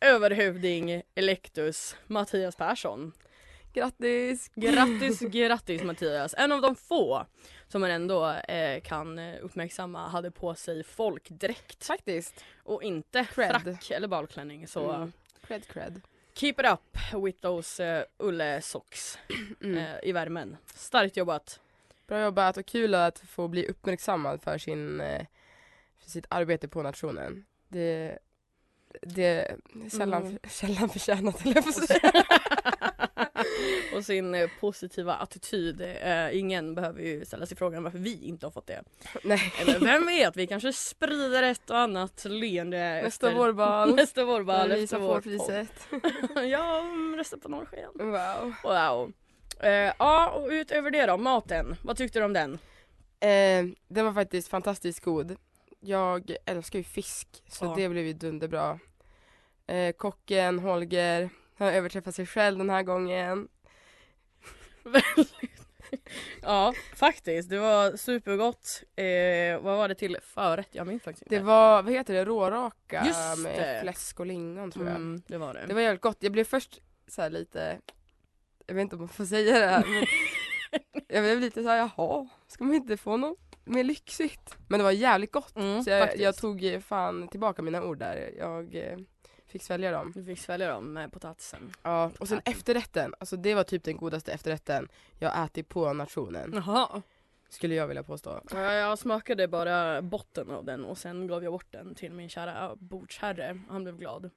överhövding 0.00 1.02
Electus 1.14 1.96
Mattias 2.06 2.56
Persson. 2.56 3.12
Grattis! 3.80 4.50
Grattis, 4.54 5.20
grattis 5.20 5.82
Mattias! 5.82 6.34
En 6.38 6.52
av 6.52 6.60
de 6.60 6.76
få 6.76 7.26
som 7.68 7.80
man 7.80 7.90
ändå 7.90 8.30
eh, 8.30 8.80
kan 8.80 9.18
eh, 9.18 9.34
uppmärksamma 9.42 10.08
hade 10.08 10.30
på 10.30 10.54
sig 10.54 10.84
folkdräkt 10.84 11.84
Faktiskt. 11.86 12.44
och 12.64 12.82
inte 12.82 13.24
Cred. 13.34 13.50
frack 13.52 13.90
eller 13.90 14.08
balklänning 14.08 14.66
så 14.68 14.90
Mm. 14.92 15.12
Cred 15.46 15.66
cred. 15.68 16.00
keep 16.34 16.50
it 16.58 16.66
up 16.66 16.98
with 17.24 17.40
those 17.40 17.98
uh, 17.98 18.04
ulle 18.18 18.60
socks 18.62 19.18
Mm. 19.60 19.78
eh, 19.78 19.94
i 20.02 20.12
värmen. 20.12 20.56
Starkt 20.74 21.16
jobbat! 21.16 21.60
Bra 22.06 22.20
jobbat 22.22 22.56
och 22.56 22.66
kul 22.66 22.94
att 22.94 23.18
få 23.18 23.48
bli 23.48 23.66
uppmärksammad 23.66 24.42
för, 24.42 24.58
sin, 24.58 25.00
eh, 25.00 25.26
för 26.00 26.10
sitt 26.10 26.26
arbete 26.30 26.68
på 26.68 26.82
nationen. 26.82 27.44
Det, 27.68 28.18
det 29.02 29.24
är 29.24 29.56
sällan, 29.90 30.22
Mm. 30.26 30.38
sällan 30.48 30.88
förtjänat 30.88 31.40
höll 31.40 31.54
jag 31.54 31.74
säga. 31.74 32.12
och 33.96 34.04
sin 34.04 34.34
eh, 34.34 34.50
positiva 34.60 35.14
attityd. 35.14 35.80
Eh, 36.02 36.38
ingen 36.38 36.74
behöver 36.74 37.02
ju 37.02 37.24
ställa 37.24 37.46
sig 37.46 37.56
frågan 37.56 37.84
varför 37.84 37.98
vi 37.98 38.24
inte 38.24 38.46
har 38.46 38.50
fått 38.50 38.66
det. 38.66 38.82
Nej. 39.24 39.52
Eller 39.60 39.78
vem 39.78 40.06
vet, 40.06 40.36
vi 40.36 40.46
kanske 40.46 40.72
sprider 40.72 41.42
ett 41.42 41.70
och 41.70 41.78
annat 41.78 42.24
leende 42.24 43.02
Nästa 43.02 43.06
efter 43.06 43.38
vårbal. 43.38 43.94
nästa 43.96 44.24
vårbal 44.24 44.68
vi 44.68 44.82
efter 44.84 44.98
vår 44.98 45.20
priset. 45.20 45.88
ja, 46.50 46.84
rösta 47.16 47.38
på 47.38 47.48
Norrsken. 47.48 47.90
Wow. 47.94 48.54
Wow. 48.62 49.12
Eh, 49.60 49.92
ja, 49.98 50.30
och 50.30 50.48
utöver 50.48 50.90
det 50.90 51.06
då, 51.06 51.16
maten. 51.16 51.76
Vad 51.82 51.96
tyckte 51.96 52.18
du 52.18 52.24
om 52.24 52.32
den? 52.32 52.52
Eh, 53.20 53.64
den 53.88 54.04
var 54.04 54.12
faktiskt 54.12 54.48
fantastiskt 54.48 55.00
god. 55.04 55.36
Jag 55.80 56.36
älskar 56.44 56.78
ju 56.78 56.84
fisk 56.84 57.28
så 57.48 57.64
Ja. 57.64 57.74
det 57.76 57.88
blev 57.88 58.04
ju 58.06 58.12
dunderbra. 58.12 58.80
Eh, 59.66 59.92
kocken 59.92 60.58
Holger 60.58 61.30
har 61.58 61.72
överträffat 61.72 62.14
sig 62.14 62.26
själv 62.26 62.58
den 62.58 62.70
här 62.70 62.82
gången. 62.82 63.48
ja, 66.42 66.74
faktiskt. 66.94 67.50
Det 67.50 67.58
var 67.58 67.96
supergott. 67.96 68.82
Eh, 68.96 69.60
vad 69.60 69.76
var 69.76 69.88
det 69.88 69.94
till 69.94 70.18
förrätt? 70.22 70.68
Jag 70.72 70.86
minns 70.86 71.02
faktiskt 71.02 71.22
inte. 71.22 71.34
Det 71.34 71.42
var, 71.42 71.82
vad 71.82 71.92
heter 71.92 72.14
det, 72.14 72.24
råraka 72.24 73.04
Just 73.06 73.38
med 73.38 73.58
det. 73.58 73.80
fläsk 73.82 74.20
och 74.20 74.26
lingon 74.26 74.70
tror 74.70 74.86
jag. 74.86 74.96
Mm, 74.96 75.22
det 75.26 75.38
var 75.38 75.54
det. 75.54 75.66
Det 75.66 75.74
var 75.74 75.80
jävligt 75.80 76.02
gott. 76.02 76.16
Jag 76.20 76.32
blev 76.32 76.44
först 76.44 76.80
så 77.08 77.22
här 77.22 77.30
lite, 77.30 77.78
jag 78.66 78.74
vet 78.74 78.82
inte 78.82 78.96
om 78.96 79.00
man 79.00 79.08
får 79.08 79.24
säga 79.24 79.58
det 79.58 79.66
här 79.66 79.84
men 79.86 80.06
jag 81.08 81.24
blev 81.24 81.40
lite 81.40 81.62
så 81.62 81.68
här, 81.68 81.76
jaha, 81.76 82.28
ska 82.48 82.64
man 82.64 82.74
inte 82.74 82.96
få 82.96 83.16
något 83.16 83.38
mer 83.64 83.84
lyxigt? 83.84 84.56
Men 84.68 84.78
det 84.78 84.84
var 84.84 84.90
jävligt 84.90 85.32
gott. 85.32 85.56
Mm, 85.56 85.82
så 85.82 85.90
jag, 85.90 86.16
jag 86.18 86.36
tog 86.36 86.82
fan 86.82 87.28
tillbaka 87.28 87.62
mina 87.62 87.82
ord 87.82 87.98
där. 87.98 88.30
Jag 88.38 88.74
eh, 88.74 88.98
fick 89.48 89.62
svälja 89.62 89.90
dem. 89.90 90.12
Du 90.14 90.24
fick 90.24 90.38
svälja 90.38 90.68
dem 90.68 90.92
med 90.92 91.12
potatisen. 91.12 91.72
Ja, 91.82 92.10
och 92.18 92.28
sen 92.28 92.40
efterrätten, 92.44 93.14
alltså 93.20 93.36
det 93.36 93.54
var 93.54 93.62
typ 93.64 93.84
den 93.84 93.96
godaste 93.96 94.32
efterrätten 94.32 94.88
jag 95.18 95.44
ätit 95.44 95.68
på 95.68 95.92
nationen. 95.92 96.52
Jaha. 96.54 97.02
Skulle 97.48 97.74
jag 97.74 97.86
vilja 97.86 98.02
påstå. 98.02 98.40
Ja, 98.50 98.72
Jag 98.74 98.98
smakade 98.98 99.48
bara 99.48 100.02
botten 100.02 100.50
av 100.50 100.64
den 100.64 100.84
och 100.84 100.98
sen 100.98 101.26
gav 101.26 101.44
jag 101.44 101.52
bort 101.52 101.72
den 101.72 101.94
till 101.94 102.12
min 102.12 102.28
kära 102.28 102.76
bordsherre. 102.76 103.60
Han 103.68 103.84
blev 103.84 103.96
glad. 103.98 104.30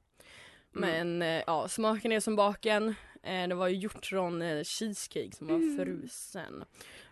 Men 0.71 1.21
eh, 1.21 1.43
ja, 1.47 1.67
smaken 1.67 2.11
är 2.11 2.19
som 2.19 2.35
baken. 2.35 2.95
Eh, 3.23 3.47
det 3.47 3.55
var 3.55 3.67
ju 3.67 3.75
hjortron 3.75 4.41
eh, 4.41 4.63
cheesecake 4.63 5.31
som 5.35 5.47
var 5.47 5.55
Mm. 5.55 5.77
frusen. 5.77 6.63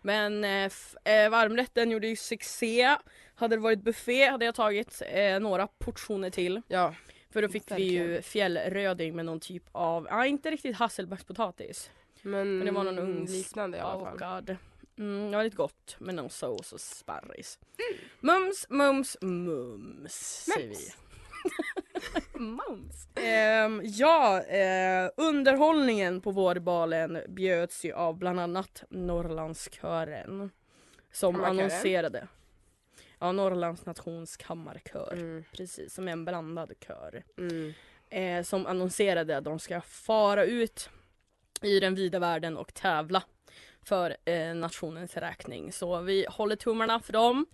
Men 0.02 0.44
eh, 0.44 0.70
varmrätten 1.30 1.92
gjorde 1.92 2.08
ju 2.08 2.16
succé. 2.16 2.96
Hade 3.36 3.56
det 3.56 3.60
varit 3.62 3.82
buffé 3.84 4.30
hade 4.30 4.46
jag 4.46 4.56
tagit 4.56 5.02
eh, 5.12 5.40
några 5.40 5.68
portioner 5.68 6.30
till. 6.30 6.62
Ja, 6.68 6.96
För 7.38 7.42
då 7.42 7.50
fick 7.50 7.72
vi 7.72 7.84
ju 7.84 8.22
fjällröding 8.22 9.16
med 9.16 9.26
någon 9.26 9.40
typ 9.40 9.64
av, 9.72 10.08
ja 10.10 10.26
inte 10.26 10.52
riktigt 10.52 10.76
hasselbackspotatis. 10.76 11.92
men, 12.22 12.58
Men 12.58 12.66
det 12.66 12.72
var 12.72 12.84
någon 12.84 13.00
ugns- 13.00 13.32
liknande 13.32 13.78
i 13.78 13.82
alla 13.82 14.06
fall. 14.06 14.56
Mm, 14.98 15.32
det 15.32 15.38
var 15.38 15.44
lite 15.44 15.56
gott 15.58 15.96
med 16.00 16.16
någon 16.16 16.30
sås 16.30 16.74
och 16.74 16.82
sparris. 16.82 17.60
Mums, 18.20 18.66
mums, 18.70 19.18
mums 19.22 20.14
säger 20.46 20.68
vi. 20.70 20.94
mums. 22.40 23.08
Ehm, 23.16 23.82
ja, 23.84 24.44
eh, 24.44 25.10
underhållningen 25.18 26.22
på 26.22 26.32
vårbalen 26.32 27.22
bjöds 27.28 27.86
ju 27.86 27.94
av 27.94 28.18
bland 28.18 28.40
annat 28.40 28.84
Norrlandskören. 28.90 30.52
Som 31.12 31.44
annonserade. 31.44 32.28
Ja, 33.20 33.32
Norrlands 33.32 33.86
nations 33.86 34.38
kammarkör. 34.38 35.14
Mm, 35.14 35.44
Precis, 35.52 35.94
som 35.94 36.08
är 36.08 36.12
en 36.12 36.26
blandad 36.26 36.74
kör 36.88 37.24
mm. 37.38 37.74
eh, 38.10 38.44
som 38.44 38.66
annonserade 38.66 39.38
att 39.38 39.44
de 39.44 39.60
ska 39.60 39.82
fara 39.82 40.46
ut 40.46 40.90
i 41.62 41.80
den 41.80 41.96
vida 41.96 42.20
världen 42.20 42.58
och 42.58 42.74
tävla 42.74 43.24
för 43.82 44.18
eh, 44.26 44.56
nationens 44.56 45.18
räkning. 45.18 45.72
Så 45.72 46.02
vi 46.02 46.26
håller 46.30 46.56
tummarna 46.56 47.00
för 47.00 47.14
dem. 47.14 47.46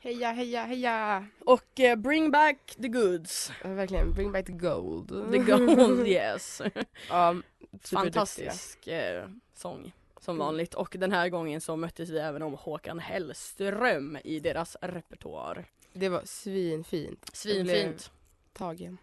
Heja, 0.00 0.32
heja, 0.32 0.64
heja! 0.64 1.26
Och 1.44 1.80
eh, 1.80 1.96
bring 1.96 2.30
back 2.30 2.76
the 2.82 2.88
goods. 2.88 3.52
Ja, 3.64 3.68
Verkligen, 3.68 4.12
bring 4.12 4.32
back 4.32 4.46
the 4.46 4.52
gold. 4.52 5.08
The 5.32 5.38
gold, 5.38 6.06
yes. 6.06 6.62
ja. 7.08 7.36
Fantastisk 7.82 8.86
eh, 8.86 9.28
sång 9.54 9.92
som 10.24 10.36
Mm. 10.36 10.46
vanligt. 10.46 10.74
Och 10.74 10.96
den 10.98 11.12
här 11.12 11.28
gången 11.28 11.60
så 11.60 11.76
möttes 11.76 12.10
vi 12.10 12.18
även 12.18 12.42
om 12.42 12.54
Håkan 12.54 12.98
Hellström 12.98 14.18
i 14.24 14.40
deras 14.40 14.76
repertoar. 14.80 15.64
Det 15.92 16.08
var 16.08 16.22
svinfint. 16.24 17.30
Svinfint. 17.32 18.10
Tagen. 18.52 18.98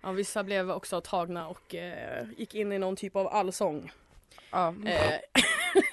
Ja, 0.00 0.12
vissa 0.12 0.44
blev 0.44 0.70
också 0.70 1.00
tagna 1.00 1.48
och 1.48 1.74
eh, 1.74 2.26
gick 2.36 2.54
in 2.54 2.72
i 2.72 2.78
någon 2.78 2.96
typ 2.96 3.16
av 3.16 3.26
allsång. 3.28 3.92
Ja. 4.50 4.74
Eh, 4.86 5.20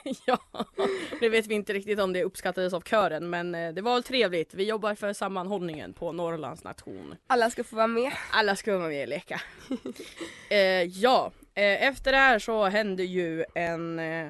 ja, 0.25 0.37
det 1.19 1.29
vet 1.29 1.47
vi 1.47 1.53
inte 1.55 1.73
riktigt 1.73 1.99
om 1.99 2.13
det 2.13 2.23
uppskattades 2.23 2.73
av 2.73 2.81
kören 2.81 3.29
men 3.29 3.55
eh, 3.55 3.73
det 3.73 3.81
var 3.81 3.93
väl 3.93 4.03
trevligt. 4.03 4.53
Vi 4.53 4.63
jobbar 4.63 4.95
för 4.95 5.13
sammanhållningen 5.13 5.93
på 5.93 6.11
Norrlands 6.11 6.63
nation. 6.63 7.15
Alla 7.27 7.49
ska 7.49 7.63
få 7.63 7.75
vara 7.75 7.87
med. 7.87 8.11
Alla 8.31 8.55
ska 8.55 8.77
vara 8.77 8.87
med 8.89 9.01
och 9.03 9.07
leka. 9.09 9.41
eh, 10.49 10.83
ja, 10.83 11.31
eh, 11.53 11.83
efter 11.87 12.11
det 12.11 12.17
här 12.17 12.39
så 12.39 12.65
hände 12.65 13.03
ju 13.03 13.45
en, 13.55 13.99
eh, 13.99 14.27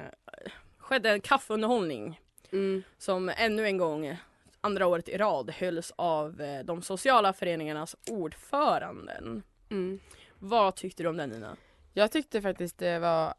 skedde 0.90 1.10
en 1.10 1.20
kaffeunderhållning 1.20 2.20
Mm. 2.52 2.82
som 2.98 3.28
ännu 3.28 3.66
en 3.66 3.78
gång, 3.78 4.16
andra 4.60 4.86
året 4.86 5.08
i 5.08 5.16
rad, 5.16 5.50
hölls 5.50 5.92
av 5.96 6.40
eh, 6.40 6.64
de 6.64 6.82
sociala 6.82 7.32
föreningarnas 7.32 7.96
ordföranden. 8.10 9.42
Mm. 9.70 10.00
Vad 10.38 10.76
tyckte 10.76 11.02
du 11.02 11.08
om 11.08 11.16
den 11.16 11.30
Nina? 11.30 11.56
Jag 11.94 12.12
tyckte 12.12 12.42
faktiskt 12.42 12.78
det 12.78 12.98
var 12.98 13.34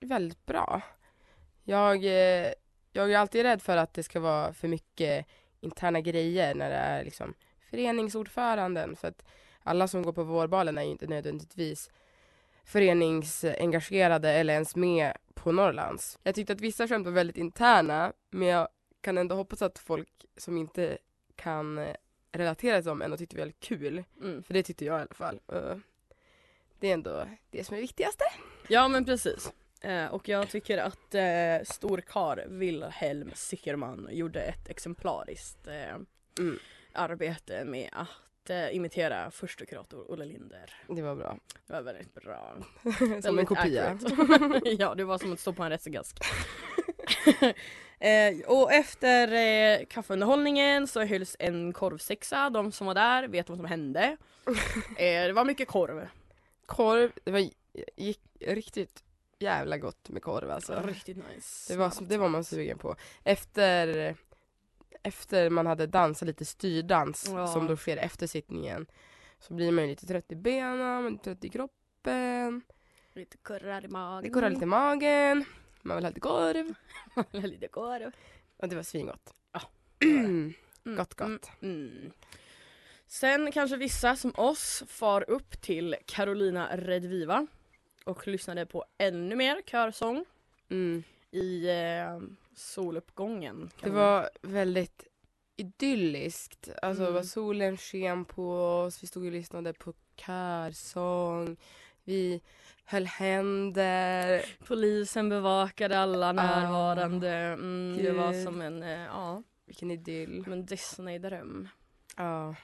väldigt 0.00 0.46
bra. 0.46 0.82
Jag, 1.64 2.04
eh, 2.04 2.52
jag 2.92 3.12
är 3.12 3.18
alltid 3.18 3.42
rädd 3.42 3.62
för 3.62 3.76
att 3.76 3.94
det 3.94 4.02
ska 4.02 4.20
vara 4.20 4.52
för 4.52 4.68
mycket 4.68 5.26
interna 5.60 6.00
grejer 6.00 6.54
när 6.54 6.70
det 6.70 6.76
är 6.76 7.04
liksom 7.04 7.34
föreningsordföranden. 7.70 8.96
För 8.96 9.08
att 9.08 9.24
alla 9.62 9.88
som 9.88 10.02
går 10.02 10.12
på 10.12 10.22
vårbalen 10.24 10.78
är 10.78 10.82
ju 10.82 10.90
inte 10.90 11.06
nödvändigtvis 11.06 11.90
föreningsengagerade 12.64 14.30
eller 14.30 14.54
ens 14.54 14.76
med 14.76 15.12
på 15.34 15.52
Norrlands. 15.52 16.18
Jag 16.22 16.34
tyckte 16.34 16.52
att 16.52 16.60
vissa 16.60 16.88
skämt 16.88 17.04
var 17.06 17.12
väldigt 17.12 17.36
interna 17.36 18.12
men 18.30 18.48
jag 18.48 18.68
kan 19.00 19.18
ändå 19.18 19.34
hoppas 19.34 19.62
att 19.62 19.78
folk 19.78 20.08
som 20.36 20.56
inte 20.56 20.98
kan 21.36 21.78
eh, 21.78 21.94
relatera 22.32 22.76
till 22.76 22.88
dem 22.88 23.02
ändå 23.02 23.16
tyckte 23.16 23.36
det 23.36 23.40
var 23.40 23.44
väldigt 23.46 23.60
kul. 23.60 24.04
Mm. 24.22 24.42
För 24.42 24.54
det 24.54 24.62
tyckte 24.62 24.84
jag 24.84 24.98
i 24.98 25.02
alla 25.02 25.14
fall. 25.14 25.40
Och 25.46 25.78
det 26.78 26.88
är 26.90 26.94
ändå 26.94 27.28
det 27.50 27.64
som 27.64 27.76
är 27.76 27.80
viktigast. 27.80 28.20
Ja 28.68 28.88
men 28.88 29.04
precis. 29.04 29.52
Eh, 29.80 30.06
och 30.06 30.28
jag 30.28 30.48
tycker 30.48 30.78
att 30.78 31.14
eh, 31.14 31.74
storkar 31.74 32.44
Wilhelm 32.48 33.30
Sickerman 33.34 34.08
gjorde 34.10 34.40
ett 34.40 34.68
exemplariskt 34.68 35.66
eh, 35.66 35.96
Mm. 36.38 36.58
arbete 36.92 37.64
med 37.64 37.88
att 37.92 38.08
imitera 38.50 39.30
förste 39.30 39.66
kurator 39.66 40.12
Olle 40.12 40.24
Linder. 40.24 40.70
Det 40.88 41.02
var 41.02 41.14
bra. 41.16 41.38
Det 41.66 41.72
var 41.72 41.82
väldigt 41.82 42.14
bra. 42.14 42.56
Som 43.22 43.38
en 43.38 43.46
kopia. 43.46 43.98
ja 44.78 44.94
det 44.94 45.04
var 45.04 45.18
som 45.18 45.32
att 45.32 45.40
stå 45.40 45.52
på 45.52 45.62
en 45.62 45.70
rättsgask. 45.70 46.18
eh, 47.98 48.46
och 48.46 48.72
efter 48.72 49.32
eh, 49.32 49.86
kaffeunderhållningen 49.86 50.86
så 50.86 51.04
hölls 51.04 51.36
en 51.38 51.72
korvsexa. 51.72 52.50
De 52.50 52.72
som 52.72 52.86
var 52.86 52.94
där 52.94 53.28
vet 53.28 53.48
vad 53.48 53.58
som 53.58 53.66
hände. 53.66 54.16
Eh, 54.96 55.26
det 55.26 55.32
var 55.32 55.44
mycket 55.44 55.68
korv. 55.68 56.08
Korv, 56.66 57.12
det 57.24 57.30
var, 57.30 57.50
gick 57.96 58.20
riktigt 58.40 59.04
jävla 59.38 59.78
gott 59.78 60.08
med 60.08 60.22
korv 60.22 60.50
alltså. 60.50 60.82
Riktigt 60.86 61.16
nice. 61.16 61.72
Det 61.72 61.78
var, 61.78 61.92
det 62.00 62.16
var 62.16 62.28
man 62.28 62.44
sugen 62.44 62.78
på. 62.78 62.96
Efter, 63.24 64.14
efter 65.04 65.50
man 65.50 65.66
hade 65.66 65.86
dansat 65.86 66.26
lite 66.26 66.44
styrdans 66.44 67.26
Ja. 67.28 67.46
som 67.46 67.66
då 67.66 67.76
sker 67.76 67.96
efter 67.96 68.26
sittningen 68.26 68.86
så 69.38 69.54
blir 69.54 69.72
man 69.72 69.84
ju 69.84 69.90
lite 69.90 70.06
trött 70.06 70.32
i 70.32 70.36
benen, 70.36 71.02
man 71.02 71.18
trött 71.18 71.44
i 71.44 71.48
kroppen, 71.48 72.62
Lite 73.12 73.36
kurrar 73.36 73.84
i 73.84 73.88
magen. 73.88 74.22
det 74.22 74.30
kurrar 74.30 74.50
lite 74.50 74.62
i 74.62 74.66
magen, 74.66 75.44
man 75.82 75.96
vill 75.96 76.04
ha 76.04 76.10
lite 76.10 76.20
korv. 76.20 76.74
lite 77.50 77.68
korv. 77.68 78.10
Och 78.56 78.68
det 78.68 78.76
var 78.76 78.82
svingott. 78.82 79.34
Ja, 79.52 79.60
Mm. 80.04 80.54
Mm, 80.86 80.96
Gott, 80.96 81.14
gott. 81.14 81.50
Mm, 81.62 81.88
mm. 81.88 82.12
Sen 83.06 83.52
kanske 83.52 83.76
vissa 83.76 84.16
som 84.16 84.32
oss 84.36 84.82
far 84.88 85.30
upp 85.30 85.60
till 85.60 85.96
Carolina 86.06 86.76
Redviva 86.76 87.46
och 88.04 88.28
lyssnade 88.28 88.66
på 88.66 88.84
ännu 88.98 89.36
mer 89.36 89.62
körsång 89.66 90.24
Mm. 90.68 91.02
i 91.30 91.68
eh, 91.68 92.20
soluppgången. 92.56 93.70
Det 93.80 93.90
var 93.90 94.30
väldigt 94.42 95.04
idylliskt. 95.56 96.68
Alltså 96.82 97.06
Mm. 97.06 97.24
solen 97.24 97.76
sken 97.76 98.24
på 98.24 98.58
oss, 98.58 99.02
vi 99.02 99.06
stod 99.06 99.24
och 99.26 99.32
lyssnade 99.32 99.72
på 99.72 99.92
körsång, 100.16 101.56
vi 102.04 102.40
höll 102.84 103.06
händer. 103.06 104.44
Polisen 104.66 105.28
bevakade 105.28 105.98
alla 105.98 106.32
närvarande. 106.32 107.30
Mm, 107.30 107.98
det 108.02 108.12
var 108.12 108.44
som 108.44 108.60
en, 108.60 108.82
eh, 108.82 109.00
ja, 109.00 109.42
Vilken 109.66 109.90
idyll. 109.90 110.44
som 110.44 110.52
en 110.52 110.66
Disney-dröm. 110.66 111.68
Ja. 112.16 112.54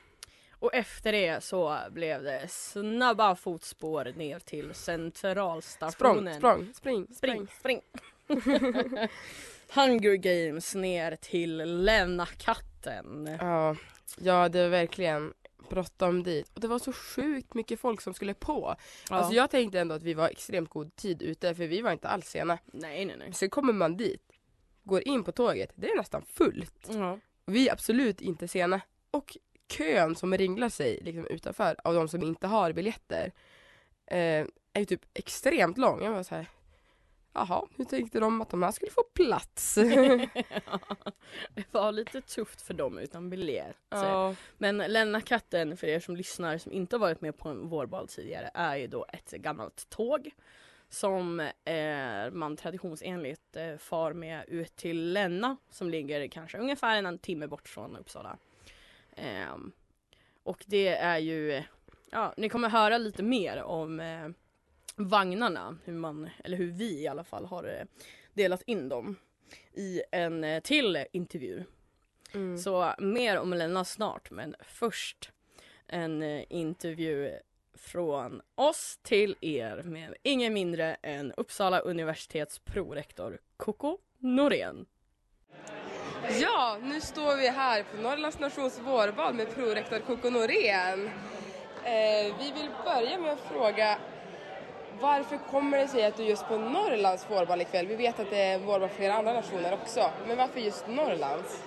Och 0.53 0.75
efter 0.75 1.13
det 1.13 1.45
så 1.45 1.79
blev 1.91 2.23
det 2.23 2.49
snabba 2.49 3.37
fotspår 3.37 4.13
ner 4.17 4.39
till 4.39 4.65
Språng, 4.65 4.75
centralstationen. 4.75 6.35
språng, 6.35 6.73
spring, 6.75 7.07
spring, 7.15 7.47
spring. 7.59 7.81
spring. 8.29 9.09
Hunger 9.75 10.15
Games 10.15 10.75
ner 10.75 11.17
till 11.17 11.57
Lennakatten. 11.85 13.37
Ja, 13.41 13.77
ja 14.19 14.49
det 14.49 14.63
var 14.63 14.69
verkligen 14.69 15.33
bråttom 15.71 16.23
dit. 16.23 16.51
Och 16.55 16.61
det 16.61 16.69
var 16.69 16.79
så 16.79 16.93
sjukt 16.93 17.55
mycket 17.55 17.81
folk 17.81 18.01
som 18.01 18.15
skulle 18.15 18.35
på. 18.35 18.77
Ja. 19.11 19.17
Alltså 19.17 19.35
jag 19.35 19.51
tänkte 19.51 19.81
ändå 19.81 19.95
att 19.95 20.03
vi 20.03 20.15
var 20.15 20.29
extremt 20.29 20.71
god 20.71 20.97
tid 20.97 21.23
ute 21.23 21.55
för 21.55 21.67
vi 21.67 21.81
var 21.81 21.93
inte 21.93 22.09
alls 22.09 22.27
sena. 22.27 22.59
Nej, 22.67 23.05
nej, 23.05 23.17
nej. 23.19 23.33
Sen 23.33 23.51
kommer 23.51 23.73
man 23.73 23.97
dit, 23.97 24.33
går 24.85 25.09
in 25.09 25.25
på 25.25 25.33
tåget, 25.33 25.73
det 25.75 25.91
är 25.91 25.97
nästan 25.97 26.23
fullt. 26.23 26.89
Ja. 26.89 27.19
Vi 27.47 27.69
är 27.69 27.73
absolut 27.73 28.21
inte 28.21 28.49
sena. 28.49 28.81
Och 29.11 29.37
kön 29.69 30.17
som 30.17 30.39
ringlar 30.39 30.69
sig 30.69 31.01
liksom 31.03 31.27
utanför 31.27 31.77
av 31.85 31.95
de 31.95 32.09
som 32.09 32.23
inte 32.23 32.47
har 32.47 32.73
biljetter 32.73 33.33
eh, 34.07 34.47
är 34.73 34.79
ju 34.79 34.85
typ 34.85 35.03
extremt 35.15 35.79
lång. 35.79 36.05
Jag 36.05 36.13
var 36.13 36.23
så 36.23 36.35
här. 36.35 36.47
Jaha, 37.33 37.67
hur 37.77 37.85
tänkte 37.85 38.21
de 38.21 38.41
att 38.41 38.51
de 38.51 38.63
här 38.63 38.73
skulle 38.73 38.91
få 38.91 39.03
plats? 39.03 39.75
det 41.55 41.65
var 41.71 41.93
lite 41.93 42.21
tufft 42.21 42.63
för 42.63 42.75
dem 42.75 42.99
utan 42.99 43.31
biljett. 43.31 43.77
ja. 43.89 44.35
Men 44.59 44.77
Lennakatten, 44.77 45.77
för 45.77 45.87
er 45.87 46.01
som 46.01 46.17
lyssnar 46.17 46.59
som 46.59 46.73
inte 46.73 46.97
har 46.97 47.01
varit 47.01 47.21
med 47.21 47.39
på 47.39 47.49
en 47.49 47.69
vårbal 47.69 48.09
tidigare, 48.09 48.51
är 48.55 48.77
ju 48.77 48.87
då 48.87 49.07
ett 49.13 49.31
gammalt 49.31 49.91
tåg 49.91 50.31
som 50.89 51.41
eh, 51.65 52.31
man 52.33 52.57
traditionsenligt 52.57 53.57
eh, 53.57 53.77
far 53.77 54.13
med 54.13 54.45
ut 54.49 54.77
till 54.77 55.13
Länna 55.13 55.57
som 55.71 55.91
ligger 55.91 56.29
kanske 56.29 56.59
ungefär 56.59 57.03
en 57.03 57.19
timme 57.19 57.47
bort 57.47 57.69
från 57.69 57.97
Uppsala. 57.97 58.39
Ehm, 59.17 59.73
och 60.43 60.65
det 60.67 60.89
är 60.89 61.19
ju, 61.19 61.63
ja 62.11 62.35
ni 62.37 62.49
kommer 62.49 62.69
höra 62.69 62.99
lite 62.99 63.23
mer 63.23 63.63
om 63.63 64.01
eh, 64.01 64.29
vagnarna, 65.09 65.79
hur 65.85 65.93
man, 65.93 66.31
eller 66.45 66.57
hur 66.57 66.73
vi 66.73 67.03
i 67.03 67.09
alla 67.09 67.25
fall 67.25 67.47
har 67.47 67.65
eh, 67.65 67.85
delat 68.35 68.63
in 68.63 68.89
dem 68.89 69.17
i 69.73 70.03
en 70.13 70.45
eh, 70.45 70.61
till 70.61 71.05
intervju 71.13 71.65
Mm. 72.35 72.59
så 72.59 72.95
mer 72.99 73.39
om 73.39 73.55
Lena 73.55 73.85
snart, 73.85 74.31
men 74.31 74.55
först 74.61 75.31
en 75.87 76.23
eh, 76.23 76.45
intervju 76.49 77.33
från 77.75 78.43
oss 78.55 78.99
till 79.03 79.37
er 79.41 79.83
med 79.83 80.15
ingen 80.23 80.53
mindre 80.53 80.95
än 80.95 81.33
Uppsala 81.33 81.79
universitets 81.79 82.59
prorektor 82.59 83.39
Coco 83.57 83.99
Norén. 84.19 84.87
Ja, 86.41 86.79
nu 86.83 87.01
står 87.01 87.37
vi 87.37 87.49
här 87.49 87.83
på 87.83 88.03
Norrlands 88.03 88.39
nations 88.39 88.81
vårbal 88.81 89.35
med 89.35 89.55
prorektor 89.55 89.99
Coco 89.99 90.31
Norén. 90.31 91.11
Eh, 91.85 92.37
vi 92.39 92.53
vill 92.55 92.71
börja 92.85 93.19
med 93.19 93.33
att 93.33 93.41
fråga 93.41 93.99
varför 95.01 95.39
kommer 95.51 95.79
det 95.79 95.89
sig 95.89 96.05
att 96.05 96.17
du 96.17 96.23
just 96.23 96.49
på 96.49 96.57
Norrlands 96.59 97.31
vårbal 97.31 97.61
ikväll? 97.61 97.87
Vi 97.87 97.97
vet 97.97 98.21
att 98.21 98.31
det 98.31 98.43
är 98.43 98.59
vårbal 98.59 98.89
för 98.89 98.97
flera 98.97 99.15
andra 99.15 99.33
nationer 99.33 99.73
också, 99.73 100.11
men 100.27 100.37
varför 100.37 100.61
just 100.61 100.87
Norrlands? 100.89 101.63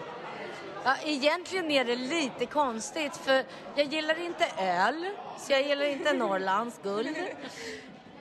Ja, 0.84 0.96
egentligen 1.04 1.72
är 1.72 1.86
det 1.86 1.96
lite 1.96 2.46
konstigt 2.46 3.18
för 3.18 3.44
jag 3.76 3.86
gillar 3.86 4.26
inte 4.26 4.46
öl, 4.60 5.10
så 5.38 5.52
jag 5.52 5.62
gillar 5.62 5.86
inte 5.86 6.14
Norrlands 6.14 6.80
guld. 6.84 7.18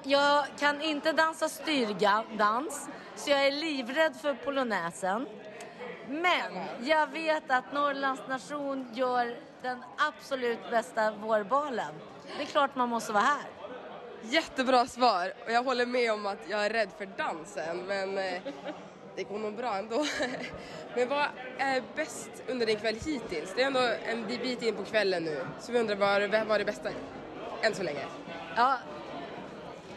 Jag 0.02 0.44
kan 0.58 0.82
inte 0.82 1.12
dansa 1.12 1.48
styrdans, 1.48 2.88
så 3.16 3.30
jag 3.30 3.46
är 3.46 3.52
livrädd 3.52 4.16
för 4.16 4.34
polonäsen. 4.34 5.26
Men 6.08 6.64
jag 6.82 7.06
vet 7.06 7.50
att 7.50 7.72
Norrlands 7.72 8.22
nation 8.28 8.88
gör 8.94 9.36
den 9.62 9.84
absolut 10.08 10.70
bästa 10.70 11.10
vårbalen. 11.10 11.94
Det 12.36 12.42
är 12.42 12.46
klart 12.46 12.74
man 12.74 12.88
måste 12.88 13.12
vara 13.12 13.22
här. 13.22 13.61
Jättebra 14.30 14.86
svar 14.86 15.32
och 15.44 15.52
jag 15.52 15.62
håller 15.62 15.86
med 15.86 16.12
om 16.12 16.26
att 16.26 16.38
jag 16.48 16.66
är 16.66 16.70
rädd 16.70 16.88
för 16.98 17.06
dansen 17.06 17.86
men 17.86 18.18
eh, 18.18 18.42
det 19.16 19.22
går 19.22 19.38
nog 19.38 19.56
bra 19.56 19.76
ändå. 19.76 20.06
Men 20.96 21.08
vad 21.08 21.26
är 21.58 21.82
bäst 21.96 22.30
under 22.46 22.66
din 22.66 22.76
kväll 22.76 22.94
hittills? 22.94 23.52
Det 23.56 23.62
är 23.62 23.66
ändå 23.66 23.80
en 24.06 24.26
bit 24.26 24.62
in 24.62 24.74
på 24.74 24.84
kvällen 24.84 25.24
nu 25.24 25.46
så 25.60 25.72
vi 25.72 25.78
undrar 25.78 25.96
vad 25.96 26.30
vad 26.30 26.46
var 26.46 26.58
det 26.58 26.64
bästa 26.64 26.90
än 27.62 27.74
så 27.74 27.82
länge? 27.82 28.04
Ja, 28.56 28.78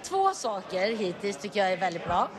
två 0.04 0.30
saker 0.34 0.96
hittills 0.96 1.38
tycker 1.38 1.60
jag 1.60 1.74
är 1.74 1.78
väldigt 1.78 2.06
bra. 2.06 2.30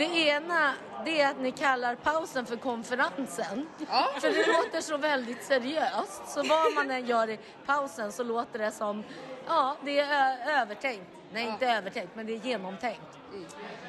Det 0.00 0.28
ena 0.28 0.72
det 1.04 1.20
är 1.20 1.30
att 1.30 1.40
ni 1.40 1.52
kallar 1.52 1.94
pausen 1.94 2.46
för 2.46 2.56
konferensen. 2.56 3.68
Ja. 3.90 4.08
För 4.20 4.28
det 4.30 4.46
låter 4.46 4.80
så 4.80 4.96
väldigt 4.96 5.44
seriöst. 5.44 6.22
Så 6.28 6.42
vad 6.42 6.74
man 6.74 6.90
än 6.90 7.06
gör 7.06 7.30
i 7.30 7.38
pausen 7.66 8.12
så 8.12 8.22
låter 8.22 8.58
det 8.58 8.70
som, 8.70 9.04
ja 9.46 9.76
det 9.84 10.00
är 10.00 10.60
övertänkt. 10.62 11.06
Nej 11.32 11.46
inte 11.46 11.66
övertänkt 11.66 12.10
men 12.14 12.26
det 12.26 12.32
är 12.32 12.36
genomtänkt. 12.36 13.18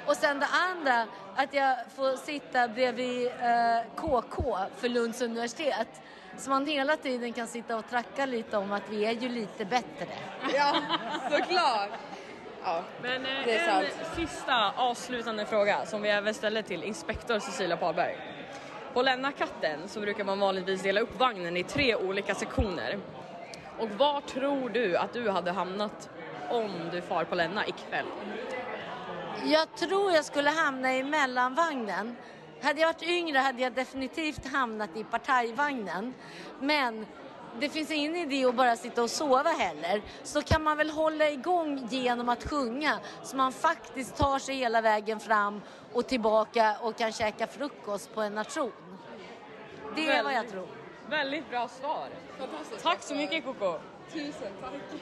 Och 0.06 0.16
sen 0.16 0.40
det 0.40 0.48
andra, 0.52 1.08
att 1.36 1.54
jag 1.54 1.78
får 1.96 2.18
sitta 2.18 2.68
bredvid 2.68 3.28
eh, 3.28 3.82
KK 3.96 4.58
för 4.78 4.90
Lunds 4.90 5.22
universitet. 5.22 6.02
Så 6.38 6.50
man 6.50 6.66
hela 6.66 6.98
tiden 6.98 7.34
kan 7.34 7.48
sitta 7.48 7.78
och 7.78 7.90
tracka 7.90 8.26
lite 8.26 8.58
om 8.58 8.72
att 8.72 8.90
vi 8.90 9.06
är 9.06 9.12
ju 9.12 9.30
lite 9.30 9.66
bättre. 9.66 10.08
Ja, 10.54 10.76
såklart! 11.30 11.90
Ja. 12.64 12.84
Men 13.02 13.26
eh, 13.26 13.32
Det 13.46 13.58
är 13.58 13.82
en 13.84 13.92
sant. 13.92 14.10
sista 14.16 14.72
avslutande 14.72 15.46
fråga 15.46 15.86
som 15.86 16.02
vi 16.02 16.10
även 16.10 16.34
ställer 16.34 16.62
till 16.62 16.84
inspektor 16.84 17.40
Cecilia 17.40 17.78
Parberg. 17.78 18.18
På 18.94 19.02
Lennakatten 19.02 19.80
så 19.88 20.00
brukar 20.00 20.24
man 20.24 20.40
vanligtvis 20.40 20.82
dela 20.82 21.02
upp 21.02 21.20
vagnen 21.20 21.58
i 21.58 21.64
tre 21.64 21.96
olika 21.96 22.36
sektioner. 22.36 23.00
Och 23.80 23.90
var 23.90 24.22
tror 24.22 24.70
du 24.70 24.98
att 24.98 25.14
du 25.14 25.30
hade 25.30 25.52
hamnat 25.52 26.10
om 26.50 26.72
du 26.92 27.02
far 27.02 27.24
på 27.24 27.36
Länna 27.36 27.68
ikväll? 27.68 28.06
Jag 29.46 29.76
tror 29.78 30.12
jag 30.12 30.26
skulle 30.26 30.50
hamna 30.50 30.96
i 30.96 31.04
mellanvagnen. 31.04 32.16
Hade 32.62 32.82
jag 32.82 32.88
varit 32.88 33.04
yngre 33.04 33.38
hade 33.38 33.62
jag 33.62 33.74
definitivt 33.74 34.46
hamnat 34.54 34.90
i 34.96 35.04
partajvagnen. 35.04 36.14
Men 36.60 37.06
det 37.60 37.70
finns 37.70 37.92
ingen 37.92 38.16
idé 38.16 38.46
att 38.46 38.56
bara 38.56 38.76
sitta 38.76 39.04
och 39.04 39.10
sova 39.10 39.50
heller. 39.50 40.02
Så 40.24 40.42
kan 40.42 40.64
man 40.64 40.78
väl 40.78 40.90
hålla 40.90 41.30
igång 41.30 41.88
genom 41.90 42.30
att 42.30 42.50
sjunga 42.50 43.00
så 43.24 43.36
man 43.36 43.52
faktiskt 43.52 44.18
tar 44.18 44.40
sig 44.40 44.56
hela 44.56 44.82
vägen 44.82 45.20
fram 45.20 45.62
och 45.94 46.08
tillbaka 46.08 46.78
och 46.82 46.98
kan 46.98 47.12
käka 47.12 47.48
frukost 47.48 48.14
på 48.14 48.22
en 48.22 48.36
nation. 48.36 48.72
Det 49.96 50.08
är 50.08 50.24
vad 50.24 50.34
jag 50.34 50.50
tror. 50.50 50.68
Väldigt 51.10 51.50
bra 51.50 51.68
svar. 51.68 52.08
Tack 52.82 53.04
så 53.04 53.16
mycket 53.16 53.46
Coco. 53.46 53.80
Tusen 54.14 54.52
tack! 54.62 55.02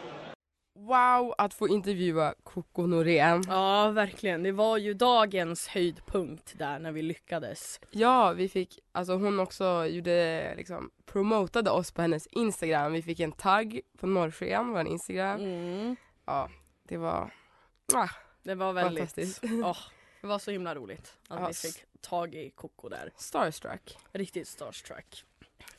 Wow 0.88 1.34
att 1.38 1.54
få 1.54 1.68
intervjua 1.68 2.34
Coco 2.44 2.86
Norén. 2.88 3.44
Ja, 3.48 3.90
verkligen. 3.90 4.44
Det 4.44 4.52
var 4.52 4.78
ju 4.78 4.94
dagens 4.94 5.68
höjdpunkt 5.68 6.54
där 6.58 6.80
när 6.80 6.92
vi 6.92 7.02
lyckades. 7.02 7.80
Ja, 7.92 8.32
vi 8.32 8.50
fick, 8.50 8.80
alltså 8.92 9.14
hon 9.14 9.40
också 9.40 9.86
gjorde 9.86 10.54
liksom, 10.58 10.92
promotade 11.06 11.70
oss 11.70 11.92
på 11.92 12.02
hennes 12.02 12.28
Instagram. 12.28 12.94
Vi 12.94 13.02
fick 13.02 13.20
en 13.20 13.32
tagg 13.32 13.82
på 13.98 14.08
Norrsken, 14.08 14.70
vår 14.70 14.88
Instagram. 14.88 15.42
Mm. 15.42 15.96
Ja, 16.26 16.50
det 16.84 16.98
var, 16.98 17.34
ah, 17.94 18.10
Det 18.44 18.56
var 18.56 18.74
väldigt... 18.74 19.40
Åh, 19.64 19.78
det 20.22 20.28
var 20.28 20.40
så 20.40 20.52
himla 20.52 20.76
roligt 20.76 21.18
att 21.28 21.40
Ja, 21.40 21.48
vi 21.48 21.54
fick 21.54 21.84
tag 22.02 22.36
i 22.36 22.50
Coco 22.50 22.90
där. 22.90 23.12
starstruck. 23.16 23.98
Riktigt 24.12 24.48
starstruck. 24.48 25.24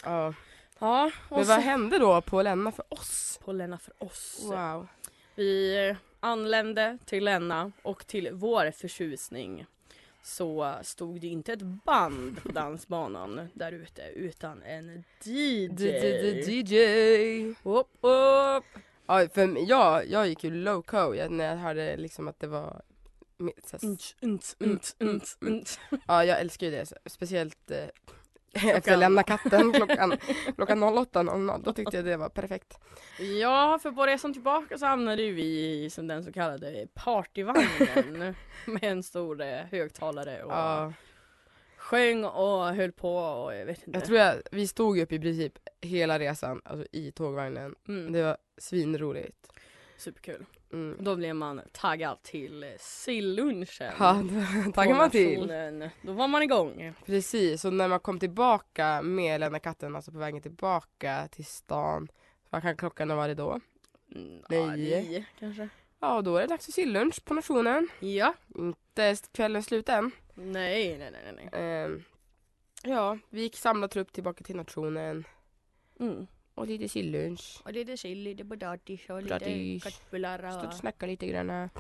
Ja. 0.05 0.35
Ja, 0.81 1.11
Men 1.29 1.45
vad 1.47 1.61
hände 1.61 1.99
då 1.99 2.21
på 2.21 2.43
Länna 2.43 2.73
för 2.73 2.85
oss? 2.89 3.41
på 3.45 3.53
Länna 3.53 3.79
för 3.79 4.03
oss. 4.05 4.41
Wow. 4.45 4.87
Vi 5.35 5.97
anlände 6.21 6.99
till 7.05 7.25
Länna 7.25 7.73
och 7.83 8.07
till 8.07 8.29
vår 8.33 8.71
förtjusning 8.71 9.67
så 10.23 10.75
stod 10.83 11.21
det 11.21 11.27
inte 11.27 11.53
ett 11.53 11.63
band 11.63 12.43
på 12.43 12.49
dansbanan 12.49 13.49
där 13.55 13.73
ute 13.73 14.03
utan 14.03 14.63
en 14.63 15.05
DJ. 15.25 16.61
DJ. 16.61 17.55
Upp, 17.63 17.89
upp. 18.01 18.65
Ja, 19.07 19.29
för 19.35 19.69
jag, 19.69 20.11
jag 20.11 20.29
gick 20.29 20.45
ju 20.45 20.51
loco 20.51 21.29
när 21.29 21.45
jag 21.45 21.57
hörde 21.57 21.97
liksom 21.97 22.29
att 22.29 22.41
det 22.41 22.47
var. 22.47 22.83
Ja, 26.07 26.25
jag 26.25 26.41
älskar 26.41 26.67
ju 26.67 26.73
det. 26.73 26.87
Speciellt 27.07 27.71
eh, 27.71 27.85
Efter 28.53 28.93
att 28.93 28.99
lämna 28.99 29.23
katten 29.23 29.73
klockan, 29.73 30.17
klockan 30.57 30.85
08.00. 30.85 31.63
Då 31.65 31.73
tyckte 31.73 31.97
jag 31.97 32.05
det 32.05 32.17
var 32.17 32.29
perfekt. 32.29 32.79
Ja, 33.41 33.79
för 33.83 33.93
på 33.93 34.07
resan 34.07 34.33
tillbaka 34.33 34.79
så 34.79 34.87
hamnade 34.87 35.23
ju 35.23 35.33
vi 35.35 35.75
i 35.85 35.91
som 35.91 36.07
den 36.07 36.25
så 36.25 36.33
kallade 36.33 36.87
partyvagnen 36.95 38.35
med 38.67 38.85
en 38.85 39.03
stor 39.03 39.41
eh, 39.43 39.61
högtalare 39.71 40.43
och 40.43 40.53
Ja, 40.53 40.93
sjöng 41.77 42.25
och 42.25 42.65
höll 42.75 42.93
på 42.93 43.17
och 43.17 43.55
jag 43.55 43.67
vet 43.67 43.87
inte. 43.87 43.99
jag 43.99 44.05
tror 44.07 44.19
jag, 44.19 44.35
vi 44.51 44.67
stod 44.69 44.99
upp 44.99 45.13
i 45.13 45.19
princip 45.21 45.53
hela 45.81 46.19
resan 46.19 46.61
alltså 46.65 46.87
i 46.93 47.13
tågvagnen. 47.13 47.75
mm, 47.89 48.13
Det 48.13 48.23
var 48.23 48.37
svinroligt. 48.59 49.49
superkul. 49.97 50.45
Mm. 50.73 50.97
Då 51.01 51.17
blev 51.17 51.35
man 51.35 51.61
taggad 51.73 52.23
till 52.23 52.63
eh, 52.63 52.71
sillunchen. 52.79 53.93
Ja, 53.99 54.23
då 54.67 54.73
taggar 54.73 54.97
man 54.97 55.11
till. 55.11 55.49
Då 56.03 56.13
var 56.13 56.29
man 56.29 56.43
igång. 56.43 56.95
Precis, 57.07 57.65
och 57.65 57.73
när 57.73 57.89
man 57.89 58.01
kom 58.01 58.19
tillbaka 58.19 59.03
med 59.03 59.41
Lämna 59.41 59.59
katten, 59.59 59.97
alltså 59.97 60.13
på 60.13 60.19
vägen 60.19 60.43
tillbaka 60.43 61.29
till 61.31 61.45
stan. 61.45 62.09
Vad 62.51 62.63
kan 62.63 62.77
klockan 62.77 63.11
ha 63.11 63.17
varit 63.17 63.37
då? 63.37 63.61
Mm, 64.15 64.43
Nej. 64.49 64.59
Ja, 64.59 64.77
nio 64.77 65.25
kanske. 65.39 65.69
Ja, 66.01 66.23
då 66.23 66.37
är 66.37 66.41
det 66.41 66.47
dags 66.47 66.65
för 66.65 66.73
sillunch 66.73 67.25
på 67.25 67.35
nationen. 67.35 67.89
Ja. 68.01 68.35
Inte 68.55 69.17
kvällen 69.33 69.63
slut 69.63 69.89
än. 69.89 70.11
Nej, 70.35 70.99
nej, 70.99 71.11
nej, 71.13 71.33
nej. 71.37 71.49
Ehm, 71.53 72.05
ja, 72.83 73.19
vi 73.29 73.41
gick 73.43 73.57
samla 73.57 73.89
trupp 73.89 74.13
tillbaka 74.13 74.45
till 74.45 74.57
nationen. 74.57 75.25
Mm. 76.01 76.27
Och 76.61 76.67
lite 76.67 76.89
sillunch. 76.89 77.61
Och 77.65 77.73
lite 77.73 77.97
chili, 77.97 78.31
lite 78.31 78.45
potatis 78.45 79.01
och 79.11 79.23
Potatis. 79.23 79.47
lite 79.49 79.91
köttbullar 79.91 80.39
Stod 80.51 80.63
och 80.63 80.69
och, 80.69 80.75
snackade 80.75 81.13
lite 81.13 81.27
grann. 81.27 81.71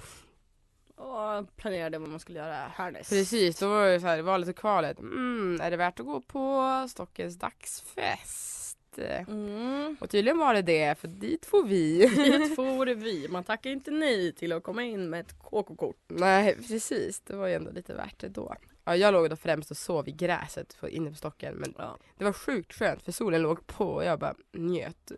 och 0.94 1.56
planerade 1.56 1.98
vad 1.98 2.08
man 2.08 2.20
skulle 2.20 2.38
göra 2.38 2.54
härnäst. 2.54 3.10
Precis, 3.10 3.58
då 3.58 3.68
var 3.68 3.86
det 3.88 4.00
så 4.00 4.06
här, 4.06 4.22
valet 4.22 4.48
och 4.48 4.56
kvalet. 4.56 4.98
Mm, 4.98 5.60
är 5.62 5.70
det 5.70 5.76
värt 5.76 6.00
att 6.00 6.06
gå 6.06 6.20
på 6.20 6.86
Stockens 6.90 7.38
dagsfest? 7.38 8.98
Mm. 9.28 9.96
Och 10.00 10.10
tydligen 10.10 10.38
var 10.38 10.54
det 10.54 10.62
det, 10.62 10.98
för 10.98 11.08
dit 11.08 11.46
får 11.46 11.64
vi. 11.64 11.98
Dit 12.06 12.54
for 12.56 12.86
vi. 12.86 13.28
Man 13.28 13.44
tackar 13.44 13.70
inte 13.70 13.90
nej 13.90 14.32
till 14.32 14.52
att 14.52 14.62
komma 14.62 14.82
in 14.84 15.10
med 15.10 15.20
ett 15.20 15.38
KK-kort. 15.38 15.96
Nej, 16.08 16.56
precis. 16.68 17.20
Det 17.20 17.36
var 17.36 17.46
ju 17.46 17.54
ändå 17.54 17.70
lite 17.70 17.94
värt 17.94 18.18
det 18.18 18.28
då. 18.28 18.54
Ja, 18.90 18.96
jag 18.96 19.12
låg 19.12 19.30
då 19.30 19.36
främst 19.36 19.70
och 19.70 19.76
sov 19.76 20.08
i 20.08 20.12
gräset 20.12 20.72
för- 20.72 20.88
inne 20.88 21.10
på 21.10 21.16
stocken. 21.16 21.54
Men 21.54 21.74
Ja. 21.78 21.98
det 22.18 22.24
var 22.24 22.32
sjukt 22.32 22.72
skönt 22.72 23.02
för 23.02 23.12
solen 23.12 23.42
låg 23.42 23.66
på 23.66 23.84
och 23.84 24.04
jag 24.04 24.18
bara 24.18 24.34
njöt. 24.52 25.12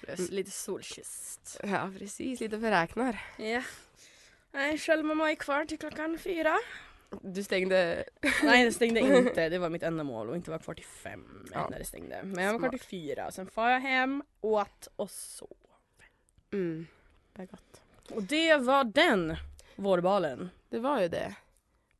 Plus 0.00 0.30
lite 0.30 0.50
solkysst. 0.50 1.60
Ja, 1.62 1.90
precis. 1.98 2.40
Lite 2.40 2.58
beräknar. 2.58 3.20
Ja. 3.38 3.62
Nej, 4.52 4.78
själv 4.78 5.06
var 5.18 5.28
jag 5.28 5.38
kvar 5.38 5.64
till 5.64 5.78
klockan 5.78 6.18
fyra. 6.18 6.56
Du 7.22 7.42
stängde... 7.44 8.04
Nej 8.42 8.64
det 8.64 8.72
stängde 8.72 9.00
inte, 9.00 9.48
det 9.48 9.58
var 9.58 9.68
mitt 9.70 9.82
enda 9.82 10.04
mål 10.04 10.30
och 10.30 10.36
inte 10.36 10.50
vara 10.50 10.60
kvar 10.60 10.74
till 10.74 10.84
fem 10.84 11.48
Ja. 11.52 11.68
när 11.70 11.78
det 11.78 11.84
stängde. 11.84 12.20
Men 12.24 12.44
jag 12.44 12.52
var 12.52 12.58
kvar 12.60 12.68
till 12.68 12.80
fyra, 12.80 13.30
sen 13.30 13.46
far 13.46 13.70
jag 13.70 13.80
hem, 13.80 14.22
åt 14.40 14.88
och 14.96 15.10
sov. 15.10 15.56
Mm. 16.52 16.86
Det 17.32 17.38
var 17.38 17.46
gott. 17.46 17.80
Och 18.10 18.22
det 18.22 18.56
var 18.56 18.84
den 18.84 19.36
vårbalen. 19.76 20.50
Det 20.68 20.78
var 20.78 21.00
ju 21.00 21.08
det. 21.08 21.34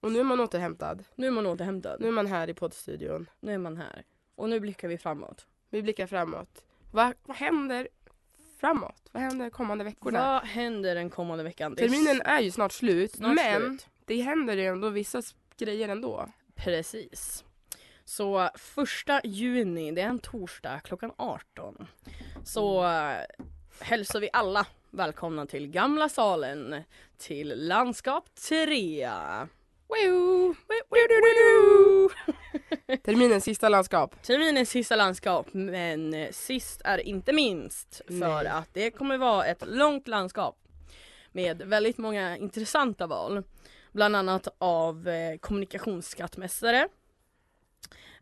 Och 0.06 0.12
nu 0.12 0.20
är 0.20 0.24
man 0.24 0.40
återhämtad. 0.40 1.04
Nu 1.14 1.26
är 1.26 1.30
man 1.30 1.46
återhämtad. 1.46 2.00
Nu 2.00 2.08
är 2.08 2.12
man 2.12 2.26
här 2.26 2.50
i 2.50 2.54
poddstudion. 2.54 3.30
Nu 3.40 3.54
är 3.54 3.58
man 3.58 3.76
här. 3.76 4.04
Och 4.34 4.48
nu 4.48 4.60
blickar 4.60 4.88
vi 4.88 4.98
framåt. 4.98 5.46
Vi 5.70 5.82
blickar 5.82 6.06
framåt. 6.06 6.64
Va, 6.90 7.14
vad 7.22 7.36
händer 7.36 7.88
framåt? 8.60 9.08
Vad 9.12 9.22
händer 9.22 9.50
kommande 9.50 9.84
veckorna? 9.84 10.32
Vad 10.32 10.42
händer 10.42 10.94
den 10.94 11.10
kommande 11.10 11.44
veckan? 11.44 11.76
Terminen 11.76 12.22
är 12.22 12.40
ju 12.40 12.50
snart 12.50 12.72
slut, 12.72 13.12
snart 13.12 13.34
men 13.34 13.60
slut. 13.60 13.86
det 14.04 14.22
händer 14.22 14.56
ju 14.56 14.66
ändå 14.66 14.88
vissa 14.88 15.22
grejer 15.56 15.88
ändå. 15.88 16.28
Precis. 16.54 17.44
Så 18.04 18.50
första 18.54 19.20
juni, 19.24 19.92
det 19.92 20.00
är 20.00 20.08
en 20.08 20.18
torsdag 20.18 20.80
klockan 20.80 21.12
18. 21.16 21.86
Så 22.44 22.84
äh, 22.84 23.16
hälsar 23.80 24.20
vi 24.20 24.28
alla 24.32 24.66
välkomna 24.90 25.46
till 25.46 25.66
Gamla 25.66 26.08
salen 26.08 26.82
till 27.18 27.54
landskap 27.56 28.34
3. 28.34 29.08
Terminens 33.02 33.44
sista 33.44 33.68
landskap. 33.68 34.22
Terminens 34.22 34.70
sista 34.70 34.96
landskap 34.96 35.46
men 35.52 36.14
eh, 36.14 36.30
sist 36.30 36.80
är 36.84 36.98
inte 36.98 37.32
minst 37.32 38.02
för 38.06 38.14
Nej. 38.14 38.46
att 38.46 38.68
det 38.72 38.90
kommer 38.90 39.18
vara 39.18 39.46
ett 39.46 39.62
långt 39.66 40.08
landskap 40.08 40.58
med 41.32 41.62
väldigt 41.62 41.98
många 41.98 42.36
intressanta 42.36 43.06
val. 43.06 43.42
Bland 43.92 44.16
annat 44.16 44.48
av 44.58 45.08
eh, 45.08 45.38
kommunikationsskattmästare. 45.38 46.88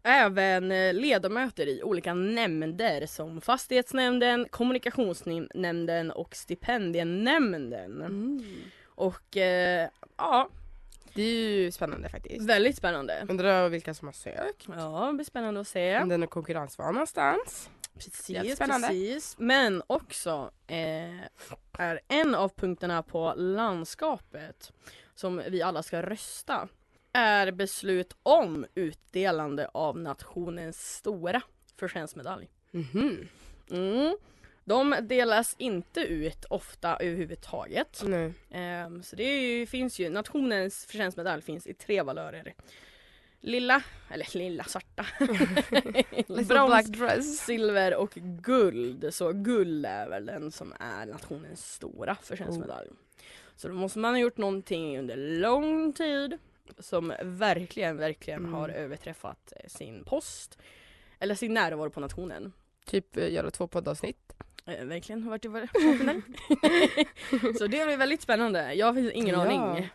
Även 0.03 0.73
eh, 0.73 0.95
ledamöter 0.95 1.67
i 1.69 1.83
olika 1.83 2.15
nämnder 2.15 3.07
som 3.07 3.41
fastighetsnämnden, 3.41 4.47
kommunikationsnämnden 4.51 6.11
och 6.11 6.37
stipendienämnden. 6.37 8.03
Mm. 8.03 8.45
Och 8.85 9.37
eh, 9.37 9.89
ja, 10.17 10.49
Det 11.15 11.23
är 11.23 11.63
ju 11.63 11.71
spännande 11.71 12.09
faktiskt. 12.09 12.49
väldigt 12.49 12.77
spännande. 12.77 13.27
Undrar 13.29 13.69
vilka 13.69 13.95
som 13.95 14.09
har 14.09 14.13
sökt. 14.13 14.67
Ja, 14.77 15.07
det 15.07 15.15
blir 15.15 15.25
spännande 15.25 15.61
att 15.61 15.69
se. 15.69 15.99
Om 15.99 16.09
den 16.09 16.23
är 16.23 16.27
konkurrensvan 16.27 16.95
någonstans. 16.95 17.71
Precis, 17.95 18.59
precis. 18.59 19.37
Men 19.39 19.83
också 19.87 20.51
eh, 20.67 21.21
är 21.79 22.01
en 22.09 22.35
av 22.35 22.49
punkterna 22.49 23.03
på 23.03 23.35
landskapet 23.37 24.73
som 25.15 25.43
vi 25.49 25.63
alla 25.63 25.83
ska 25.83 26.03
rösta 26.03 26.69
är 27.13 27.53
beslut 27.53 28.17
om 28.23 28.67
utdelande 28.75 29.69
av 29.75 29.99
nationens 29.99 30.97
stora 30.97 31.43
förtjänstmedalj. 31.77 32.49
Mhm. 32.71 33.29
Mm. 33.71 34.17
De 34.65 34.97
delas 35.03 35.55
inte 35.59 36.01
ut 36.01 36.45
ofta 36.51 36.97
överhuvudtaget. 36.97 38.03
Nu. 38.07 38.33
Ehm, 38.51 39.03
så 39.03 39.17
det 39.17 39.41
ju, 39.41 39.67
finns 39.67 39.99
ju, 39.99 40.11
nationens 40.11 40.85
förtjänstmedalj 40.87 41.43
finns 41.43 41.67
i 41.67 41.75
tre 41.75 42.03
valörer. 42.03 42.55
Lilla, 43.41 43.83
eller 44.11 44.39
lilla 44.39 44.65
svarta. 44.65 45.07
Little 46.27 46.83
Brons, 46.99 47.39
silver 47.39 47.95
och 47.95 48.13
guld. 48.43 49.15
Så 49.15 49.33
guld 49.33 49.87
är 49.87 50.09
väl 50.09 50.27
den 50.27 50.51
som 50.51 50.75
är 50.81 51.07
nationens 51.07 51.73
stora 51.73 52.17
förtjänstmedalj. 52.23 52.89
Oh. 52.89 52.97
Så 53.57 53.69
då 53.69 53.75
måste 53.75 53.99
man 53.99 54.15
ha 54.15 54.19
gjort 54.19 54.37
någonting 54.37 54.99
under 54.99 55.17
lång 55.17 55.93
tid 55.93 56.39
som 56.79 57.13
verkligen, 57.23 57.97
verkligen 57.97 58.41
Mm. 58.41 58.53
har 58.55 58.69
överträffat 58.69 59.53
eh, 59.57 59.69
sin 59.69 60.05
post. 60.05 60.59
Eller 61.19 61.35
sin 61.35 61.55
närvaro 61.55 61.91
på 61.91 62.01
nationen. 62.01 62.53
Typ 62.87 63.17
eh, 63.17 63.33
göra 63.33 63.51
två 63.51 63.67
poddavsnitt. 63.67 64.33
Eh, 64.67 64.85
verkligen 64.85 65.23
har 65.23 65.31
varit 65.31 65.45
varit 65.45 65.73
populärt. 65.73 66.25
Så 67.59 67.67
det 67.67 67.87
blir 67.87 67.97
väldigt 67.97 68.23
spännande. 68.23 68.75
Jag 68.75 68.93
har 68.93 69.11
ingen 69.13 69.35
Ja. 69.35 69.41
aning 69.43 69.89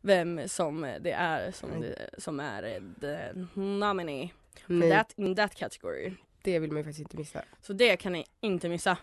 vem 0.00 0.48
som 0.48 0.80
det 1.00 1.12
är 1.12 1.50
som, 1.52 1.80
det, 1.80 2.10
som 2.18 2.40
är 2.40 2.82
the 3.00 3.32
nominee 3.60 4.28
for 4.66 4.90
that, 4.90 5.12
in 5.16 5.34
that 5.36 5.54
category. 5.54 6.12
det 6.42 6.58
vill 6.58 6.70
man 6.72 6.78
ju 6.78 6.84
faktiskt 6.84 7.00
inte 7.00 7.16
missa. 7.16 7.42
Så 7.62 7.72
det 7.72 7.96
kan 7.96 8.12
ni 8.12 8.24
inte 8.40 8.68
missa. 8.68 8.96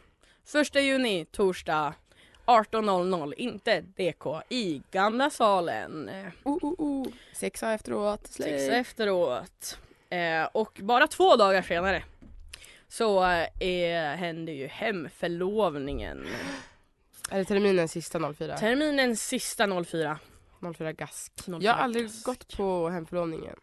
Första 0.45 0.79
juni, 0.79 1.25
torsdag 1.25 1.93
18.00, 2.45 3.33
inte 3.37 3.81
DK, 3.81 4.25
i 4.49 4.81
Gamla 4.91 5.29
salen. 5.29 6.09
Oh, 6.43 6.57
oh, 6.61 6.73
oh. 6.77 7.07
Sexa 7.33 7.73
efteråt. 7.73 8.27
Sex 8.27 8.65
Slay. 8.65 8.79
efteråt. 8.79 9.77
Eh, 10.09 10.43
och 10.51 10.79
bara 10.83 11.07
två 11.07 11.35
dagar 11.35 11.61
senare 11.61 12.03
så 12.93 13.23
eh, 13.60 14.15
händer 14.15 14.53
ju 14.53 14.67
hemförlovningen. 14.67 16.27
Är 17.29 17.38
det 17.38 17.45
terminens 17.45 17.91
sista 17.91 18.34
04? 18.34 18.58
Terminens 18.58 19.27
sista 19.27 19.84
04. 19.84 20.19
04 20.77 20.91
gask. 20.93 21.34
04 21.45 21.58
Jag 21.62 21.73
har 21.73 21.79
aldrig 21.84 22.06
gask. 22.06 22.25
gått 22.25 22.58
på 22.58 22.89
hemförlovningen. 22.89 23.56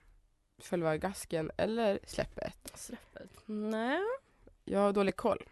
Själva 0.62 0.96
gasken 0.96 1.50
eller 1.56 1.98
släppet. 2.06 2.72
Släppet. 2.74 3.30
Nej. 3.46 4.00
Jag 4.64 4.80
har 4.80 4.92
dålig 4.92 5.16
koll. 5.16 5.42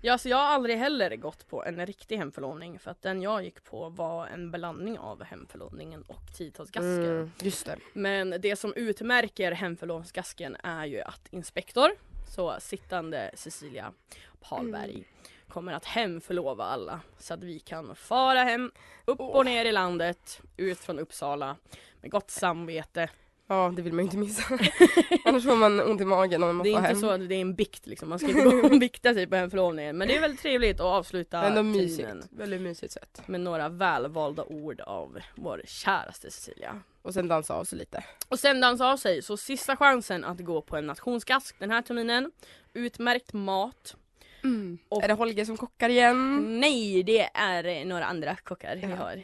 Ja, 0.00 0.18
så 0.18 0.28
jag 0.28 0.36
har 0.36 0.44
aldrig 0.44 0.78
heller 0.78 1.16
gått 1.16 1.48
på 1.48 1.64
en 1.64 1.86
riktig 1.86 2.16
hemförlovning 2.16 2.78
för 2.78 2.90
att 2.90 3.02
den 3.02 3.22
jag 3.22 3.44
gick 3.44 3.64
på 3.64 3.88
var 3.88 4.26
en 4.26 4.50
blandning 4.50 4.98
av 4.98 5.24
hemförlovningen 5.24 6.02
och 6.02 6.36
tiotalsgasken. 6.36 7.04
Mm, 7.04 7.30
just 7.40 7.66
det. 7.66 7.76
Men 7.92 8.30
det 8.40 8.56
som 8.56 8.74
utmärker 8.74 9.52
hemförlovningsgasken 9.52 10.56
är 10.62 10.86
ju 10.86 11.00
att 11.00 11.28
inspektor, 11.30 11.90
så 12.28 12.56
sittande 12.60 13.30
Cecilia 13.34 13.92
Palberg, 14.40 14.90
Mm. 14.94 15.04
kommer 15.48 15.72
att 15.72 15.84
hemförlova 15.84 16.64
alla 16.64 17.00
så 17.18 17.34
att 17.34 17.42
vi 17.42 17.58
kan 17.58 17.94
fara 17.96 18.42
hem, 18.42 18.70
upp 19.04 19.20
och 19.20 19.44
ner 19.44 19.64
i 19.64 19.72
landet, 19.72 20.40
ut 20.56 20.78
från 20.78 20.98
Uppsala 20.98 21.56
med 22.00 22.10
gott 22.10 22.30
samvete. 22.30 23.08
Ja, 23.48 23.72
det 23.76 23.82
vill 23.82 23.92
man 23.92 23.98
ju 23.98 24.04
inte 24.04 24.16
missa. 24.16 24.42
Annars 25.24 25.44
får 25.44 25.56
man 25.56 25.80
ont 25.80 26.00
i 26.00 26.04
magen 26.04 26.42
om 26.42 26.56
man 26.56 26.64
Det 26.64 26.70
är 26.70 26.72
får 26.72 26.78
inte 26.78 26.88
hem. 26.88 27.00
så 27.00 27.10
att 27.10 27.28
det 27.28 27.34
är 27.34 27.40
en 27.40 27.54
bikt 27.54 27.86
liksom, 27.86 28.08
man 28.08 28.18
ska 28.18 28.28
inte 28.28 28.42
gå 28.42 28.68
och 28.68 28.70
bikta 28.80 29.14
sig 29.14 29.26
på 29.26 29.36
hemförlovningen. 29.36 29.98
Men 29.98 30.08
det 30.08 30.16
är 30.16 30.20
väldigt 30.20 30.40
trevligt 30.40 30.76
att 30.80 30.86
avsluta 30.86 31.42
Ändå 31.46 31.62
mysigt. 31.62 32.08
Väldigt 32.30 32.60
mysigt 32.60 32.92
sätt. 32.92 33.22
med 33.26 33.40
några 33.40 33.68
välvalda 33.68 34.44
ord 34.44 34.80
av 34.80 35.18
vår 35.34 35.62
käraste 35.66 36.30
Cecilia. 36.30 36.80
Och 37.06 37.14
sen 37.14 37.28
dansa 37.28 37.54
av 37.54 37.64
sig 37.64 37.78
lite. 37.78 38.04
Och 38.28 38.38
sen 38.38 38.60
dansa 38.60 38.86
av 38.92 38.96
sig, 38.96 39.22
så 39.22 39.36
sista 39.36 39.76
chansen 39.76 40.24
att 40.24 40.40
gå 40.40 40.62
på 40.62 40.76
en 40.76 40.86
nationsgask 40.86 41.58
den 41.58 41.70
här 41.70 41.82
terminen. 41.82 42.32
Utmärkt 42.72 43.32
mat. 43.32 43.96
Och- 44.88 45.02
Är 45.04 45.08
det 45.08 45.14
Holger 45.14 45.44
som 45.44 45.56
kockar 45.56 45.88
igen? 45.88 46.44
Nej, 46.60 47.02
det 47.02 47.30
är 47.34 47.84
några 47.84 48.04
andra 48.04 48.36
kockar 48.36 48.76
vi 48.76 48.82
Ja. 48.82 48.96
har. 48.96 49.22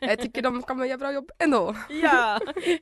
Jag 0.00 0.18
tycker 0.18 0.42
de 0.42 0.62
kommer 0.62 0.84
göra 0.86 0.98
bra 0.98 1.12
jobb 1.12 1.30
ändå. 1.38 1.76
Ja! 1.88 2.40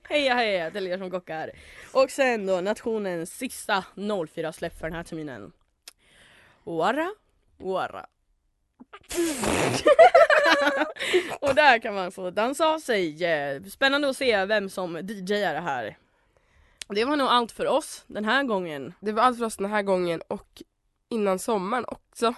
Heja 0.08 0.34
heja 0.34 0.70
till 0.70 0.86
er 0.86 0.98
som 0.98 1.10
kockar. 1.10 1.50
Och 1.92 2.10
sen 2.10 2.46
då 2.46 2.60
nationens 2.60 3.36
sista 3.38 3.84
04-släpp 3.94 4.78
för 4.78 4.86
den 4.86 4.96
här 4.96 5.04
terminen. 5.04 5.52
Wara, 6.64 7.10
wara. 7.58 8.06
Och 11.40 11.54
där 11.54 11.78
kan 11.78 11.94
man 11.94 12.12
få 12.12 12.30
dansa 12.30 12.66
av 12.66 12.78
sig. 12.78 13.18
Spännande 13.70 14.08
att 14.08 14.16
se 14.16 14.44
vem 14.44 14.68
som 14.68 14.96
DJar 14.96 15.54
det 15.54 15.60
här. 15.60 15.98
Det 16.88 17.04
var 17.04 17.16
nog 17.16 17.28
allt 17.28 17.52
för 17.52 17.66
oss 17.66 18.04
den 18.06 18.24
här 18.24 18.42
gången. 18.42 18.94
Det 19.00 19.12
var 19.12 19.22
allt 19.22 19.38
för 19.38 19.44
oss 19.44 19.56
den 19.56 19.70
här 19.70 19.82
gången 19.82 20.22
och 20.28 20.62
innan 21.08 21.38
sommaren 21.38 21.84
också. 21.88 22.34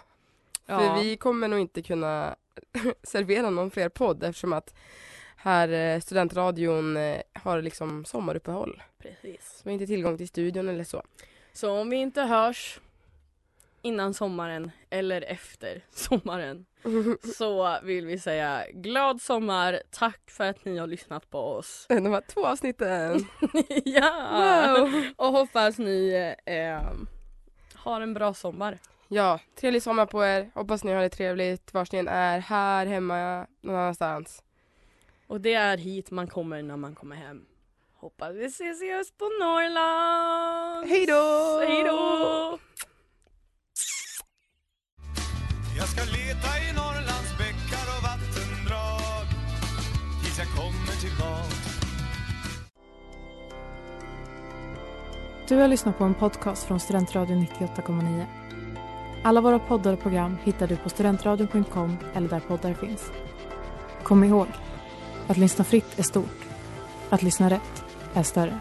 För 0.67 1.03
vi 1.03 1.17
kommer 1.17 1.49
nog 1.49 1.61
inte 1.61 1.83
kunna 1.83 2.37
servera 3.03 3.51
någon 3.51 3.71
fler 3.71 3.89
podd 3.89 4.25
eftersom 4.25 4.53
att 4.53 4.75
här 5.37 5.69
eh, 5.69 6.01
studentradion 6.01 6.97
eh, 6.97 7.21
har 7.33 7.63
liksom 7.63 8.05
sommaruppehåll. 8.05 8.83
Precis. 8.99 9.57
Så 9.57 9.61
vi 9.65 9.71
har 9.71 9.73
inte 9.73 9.87
tillgång 9.87 10.17
till 10.17 10.29
studion 10.29 10.69
eller 10.69 10.85
så. 10.85 11.03
Så 11.53 11.71
om 11.81 11.91
vi 11.91 11.97
inte 11.97 12.23
hörs 12.23 12.81
innan 13.85 14.15
sommaren 14.15 14.71
eller 14.91 15.23
efter 15.23 15.85
sommaren 15.91 16.67
så 17.37 17.79
vill 17.83 18.07
vi 18.07 18.19
säga 18.19 18.65
glad 18.73 19.23
sommar, 19.23 19.83
tack 19.91 20.31
för 20.31 20.45
att 20.45 20.65
ni 20.65 20.79
har 20.79 20.87
lyssnat 20.87 21.31
på 21.31 21.39
oss. 21.39 21.87
De 21.89 22.13
här 22.13 22.21
två 22.21 22.47
avsnitten. 22.47 23.27
ja! 23.85 24.77
Wow. 24.79 25.05
Och 25.17 25.33
hoppas 25.33 25.79
ni 25.79 26.35
eh, 26.47 26.83
har 27.75 28.01
en 28.01 28.15
bra 28.15 28.35
sommar. 28.35 28.79
Ja, 29.09 29.41
trevlig 29.61 29.83
sommar 29.83 30.07
på 30.07 30.25
er. 30.25 30.51
Hoppas 30.55 30.85
ni 30.85 30.93
har 30.93 31.03
det 31.03 31.09
trevligt 31.09 31.75
vars 31.75 31.93
ni 31.93 31.99
än 31.99 32.09
är. 32.09 32.39
Här, 32.39 32.87
hemma, 32.87 33.47
någon 33.61 33.77
annanstans. 33.77 34.43
Och 35.27 35.41
det 35.41 35.55
är 35.55 35.79
hit 35.79 36.11
man 36.11 36.27
kommer 36.27 36.63
när 36.63 36.77
man 36.77 36.95
kommer 36.95 37.17
hem. 37.17 37.47
Hoppas 37.97 38.35
vi 38.35 38.45
ses 38.45 38.83
i 38.83 38.93
höst 38.93 39.19
på 39.19 39.25
Norrland! 39.25 40.89
Hej 40.89 41.07
då! 41.07 41.61
Hej 41.67 41.85
då! 41.85 42.59
Jag 45.77 45.89
ska 45.89 46.01
leta 46.01 46.49
i 46.65 46.73
Norrlands 46.73 47.39
bäckar 47.39 47.87
och 47.97 48.03
vattendrag 48.03 49.27
tills 50.23 50.39
jag 50.39 50.49
kommer 50.49 51.01
tillbaka 51.01 51.55
Du 55.49 55.57
har 55.57 55.69
lyssnat 55.69 55.99
på 55.99 56.05
en 56.05 56.15
podcast 56.15 56.65
från 56.65 56.81
Studentradion 56.81 57.47
98,9. 57.47 58.25
Alla 59.23 59.41
våra 59.41 59.59
poddar 59.59 59.93
och 59.93 60.01
program 60.01 60.37
hittar 60.45 60.67
du 60.67 60.77
på 60.77 60.89
studentradion.com 60.89 61.97
eller 62.15 62.29
där 62.29 62.41
poddar 62.41 62.75
finns. 62.75 63.11
Kom 64.03 64.25
ihåg, 64.25 64.47
att 65.27 65.37
lyssna 65.37 65.65
fritt 65.65 65.99
är 65.99 66.03
stort. 66.03 66.45
Att 67.11 67.23
lyssna 67.23 67.51
rätt 67.51 67.85
är 68.15 68.23
större. 68.23 68.59